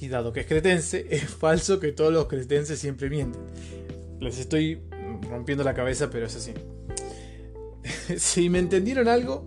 y 0.00 0.08
dado 0.08 0.32
que 0.32 0.40
es 0.40 0.46
cretense, 0.46 1.06
es 1.10 1.26
falso 1.26 1.78
que 1.78 1.92
todos 1.92 2.12
los 2.12 2.26
cretenses 2.26 2.80
siempre 2.80 3.08
mienten. 3.08 3.40
Les 4.18 4.40
estoy 4.40 4.82
rompiendo 5.30 5.62
la 5.62 5.74
cabeza, 5.74 6.10
pero 6.10 6.26
es 6.26 6.34
así. 6.34 6.52
si 8.16 8.48
me 8.48 8.58
entendieron 8.58 9.08
algo, 9.08 9.46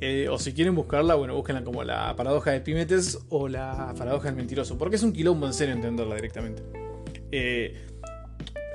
eh, 0.00 0.28
o 0.28 0.38
si 0.38 0.52
quieren 0.52 0.74
buscarla, 0.74 1.14
bueno, 1.14 1.34
búsquenla 1.34 1.64
como 1.64 1.82
la 1.82 2.14
paradoja 2.16 2.50
de 2.50 2.60
Pimetes 2.60 3.18
o 3.30 3.48
la 3.48 3.94
paradoja 3.96 4.26
del 4.26 4.36
mentiroso. 4.36 4.76
Porque 4.76 4.96
es 4.96 5.02
un 5.02 5.12
quilombo 5.12 5.46
en 5.46 5.54
serio 5.54 5.74
entenderla 5.74 6.14
directamente. 6.16 6.62
Eh, 7.32 7.86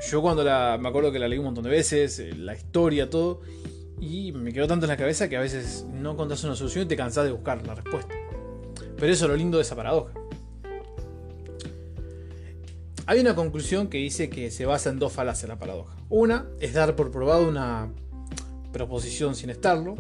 yo 0.10 0.22
cuando 0.22 0.44
la. 0.44 0.78
Me 0.82 0.90
acuerdo 0.90 1.12
que 1.12 1.20
la 1.20 1.28
leí 1.28 1.38
un 1.38 1.46
montón 1.46 1.64
de 1.64 1.70
veces, 1.70 2.20
eh, 2.20 2.34
la 2.36 2.56
historia, 2.56 3.10
todo. 3.10 3.42
Y 4.00 4.32
me 4.32 4.52
quedó 4.52 4.68
tanto 4.68 4.86
en 4.86 4.90
la 4.90 4.98
cabeza 4.98 5.30
que 5.30 5.38
a 5.38 5.42
veces 5.42 5.86
no 5.94 6.18
contás 6.18 6.44
una 6.44 6.56
solución 6.56 6.86
y 6.86 6.88
te 6.88 6.98
cansás 6.98 7.26
de 7.26 7.32
buscar 7.32 7.66
la 7.68 7.76
respuesta. 7.76 8.16
Pero 8.98 9.14
eso 9.14 9.26
es 9.26 9.30
lo 9.30 9.38
lindo 9.38 9.58
de 9.58 9.64
esa 9.64 9.76
paradoja. 9.76 10.14
Hay 13.06 13.20
una 13.20 13.36
conclusión 13.36 13.90
que 13.90 14.00
dice 14.00 14.30
que 14.30 14.50
se 14.50 14.66
basa 14.66 14.90
en 14.90 14.98
dos 14.98 15.14
falacias 15.14 15.50
la 15.50 15.60
paradoja. 15.60 15.96
Una 16.10 16.48
es 16.60 16.74
dar 16.74 16.96
por 16.96 17.12
probado 17.12 17.48
una 17.48 17.92
proposición 18.72 19.36
sin 19.36 19.50
estarlo. 19.50 19.96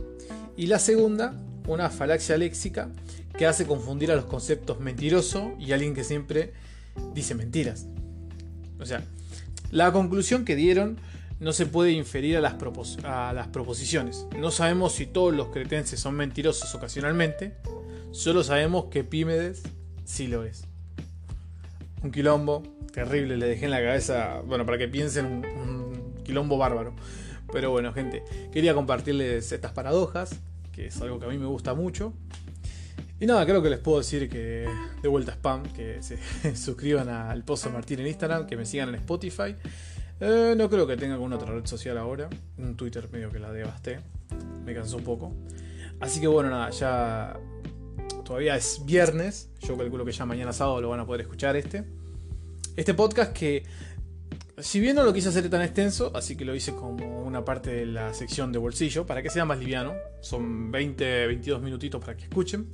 Y 0.57 0.67
la 0.67 0.79
segunda, 0.79 1.33
una 1.67 1.89
falacia 1.89 2.37
léxica 2.37 2.89
que 3.37 3.45
hace 3.45 3.65
confundir 3.65 4.11
a 4.11 4.15
los 4.15 4.25
conceptos 4.25 4.79
mentiroso 4.79 5.53
y 5.59 5.71
alguien 5.71 5.93
que 5.93 6.03
siempre 6.03 6.53
dice 7.13 7.35
mentiras. 7.35 7.87
O 8.79 8.85
sea, 8.85 9.03
la 9.71 9.91
conclusión 9.91 10.43
que 10.43 10.55
dieron 10.55 10.97
no 11.39 11.53
se 11.53 11.65
puede 11.65 11.91
inferir 11.91 12.37
a 12.37 12.41
las, 12.41 12.55
a 13.03 13.33
las 13.33 13.47
proposiciones. 13.47 14.27
No 14.37 14.51
sabemos 14.51 14.93
si 14.93 15.07
todos 15.07 15.33
los 15.33 15.47
cretenses 15.47 15.99
son 15.99 16.15
mentirosos 16.15 16.73
ocasionalmente, 16.75 17.55
solo 18.11 18.43
sabemos 18.43 18.85
que 18.85 19.03
Pímedes 19.03 19.63
sí 20.05 20.27
lo 20.27 20.43
es. 20.43 20.65
Un 22.03 22.11
quilombo 22.11 22.63
terrible, 22.93 23.37
le 23.37 23.47
dejé 23.47 23.65
en 23.65 23.71
la 23.71 23.81
cabeza, 23.81 24.41
bueno, 24.45 24.65
para 24.65 24.77
que 24.77 24.87
piensen 24.87 25.25
un 25.25 26.21
quilombo 26.23 26.57
bárbaro. 26.57 26.93
Pero 27.51 27.71
bueno, 27.71 27.93
gente, 27.93 28.23
quería 28.51 28.73
compartirles 28.73 29.51
estas 29.51 29.71
paradojas, 29.71 30.39
que 30.71 30.87
es 30.87 31.01
algo 31.01 31.19
que 31.19 31.25
a 31.25 31.29
mí 31.29 31.37
me 31.37 31.47
gusta 31.47 31.73
mucho. 31.73 32.13
Y 33.19 33.27
nada, 33.27 33.45
creo 33.45 33.61
que 33.61 33.69
les 33.69 33.79
puedo 33.79 33.99
decir 33.99 34.29
que 34.29 34.67
de 35.01 35.07
vuelta 35.07 35.33
spam, 35.33 35.63
que 35.73 36.01
se 36.01 36.17
suscriban 36.55 37.07
al 37.09 37.43
Pozo 37.43 37.69
Martín 37.69 37.99
en 37.99 38.07
Instagram, 38.07 38.47
que 38.47 38.57
me 38.57 38.65
sigan 38.65 38.89
en 38.89 38.95
Spotify. 38.95 39.55
Eh, 40.19 40.55
no 40.57 40.69
creo 40.69 40.87
que 40.87 40.97
tenga 40.97 41.13
alguna 41.13 41.35
otra 41.35 41.51
red 41.51 41.65
social 41.65 41.97
ahora. 41.97 42.29
Un 42.57 42.75
Twitter 42.75 43.07
medio 43.11 43.31
que 43.31 43.39
la 43.39 43.51
devasté. 43.51 43.99
Me 44.65 44.73
cansó 44.73 44.97
un 44.97 45.03
poco. 45.03 45.33
Así 45.99 46.19
que 46.19 46.27
bueno, 46.27 46.49
nada, 46.49 46.71
ya 46.71 47.39
todavía 48.23 48.55
es 48.55 48.81
viernes, 48.85 49.49
yo 49.59 49.77
calculo 49.77 50.05
que 50.05 50.11
ya 50.11 50.25
mañana 50.25 50.53
sábado 50.53 50.81
lo 50.81 50.89
van 50.89 50.99
a 50.99 51.05
poder 51.05 51.21
escuchar 51.21 51.55
este. 51.55 51.83
Este 52.75 52.93
podcast 52.93 53.33
que, 53.33 53.65
si 54.57 54.79
bien 54.79 54.95
no 54.95 55.03
lo 55.03 55.13
quise 55.13 55.29
hacer 55.29 55.49
tan 55.49 55.61
extenso, 55.61 56.11
así 56.15 56.35
que 56.35 56.45
lo 56.45 56.53
hice 56.53 56.73
como 56.73 57.21
una 57.23 57.43
parte 57.45 57.71
de 57.71 57.85
la 57.85 58.13
sección 58.13 58.51
de 58.51 58.59
bolsillo, 58.59 59.05
para 59.05 59.21
que 59.21 59.29
sea 59.29 59.45
más 59.45 59.59
liviano, 59.59 59.93
son 60.21 60.71
20, 60.71 61.27
22 61.27 61.61
minutitos 61.61 62.01
para 62.01 62.15
que 62.15 62.23
escuchen, 62.23 62.67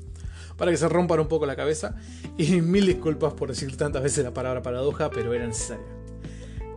para 0.57 0.71
que 0.71 0.77
se 0.77 0.89
rompan 0.89 1.19
un 1.19 1.27
poco 1.27 1.45
la 1.45 1.55
cabeza, 1.55 1.95
y 2.37 2.61
mil 2.61 2.85
disculpas 2.85 3.33
por 3.33 3.49
decir 3.49 3.75
tantas 3.77 4.03
veces 4.03 4.23
la 4.23 4.33
palabra 4.33 4.61
paradoja, 4.61 5.09
pero 5.09 5.33
era 5.33 5.45
necesaria. 5.45 5.85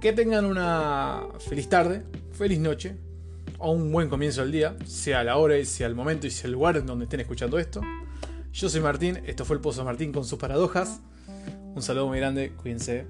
Que 0.01 0.13
tengan 0.13 0.45
una 0.45 1.25
feliz 1.39 1.69
tarde, 1.69 2.05
feliz 2.33 2.59
noche, 2.59 2.97
o 3.59 3.73
un 3.73 3.93
buen 3.93 4.09
comienzo 4.09 4.41
del 4.41 4.53
día, 4.53 4.77
sea 4.85 5.23
la 5.23 5.37
hora, 5.37 5.63
sea 5.65 5.87
el 5.87 5.95
momento 5.95 6.27
y 6.27 6.31
sea 6.31 6.47
el 6.47 6.53
lugar 6.53 6.77
en 6.77 6.87
donde 6.87 7.05
estén 7.05 7.21
escuchando 7.21 7.59
esto. 7.59 7.81
Yo 8.53 8.69
soy 8.69 8.81
Martín, 8.81 9.21
esto 9.27 9.45
fue 9.45 9.57
el 9.57 9.63
Pozo 9.63 9.85
Martín 9.85 10.13
con 10.13 10.25
sus 10.25 10.39
paradojas. 10.39 11.01
Un 11.75 11.83
saludo 11.83 12.09
muy 12.09 12.19
grande, 12.19 12.53
cuídense. 12.57 13.07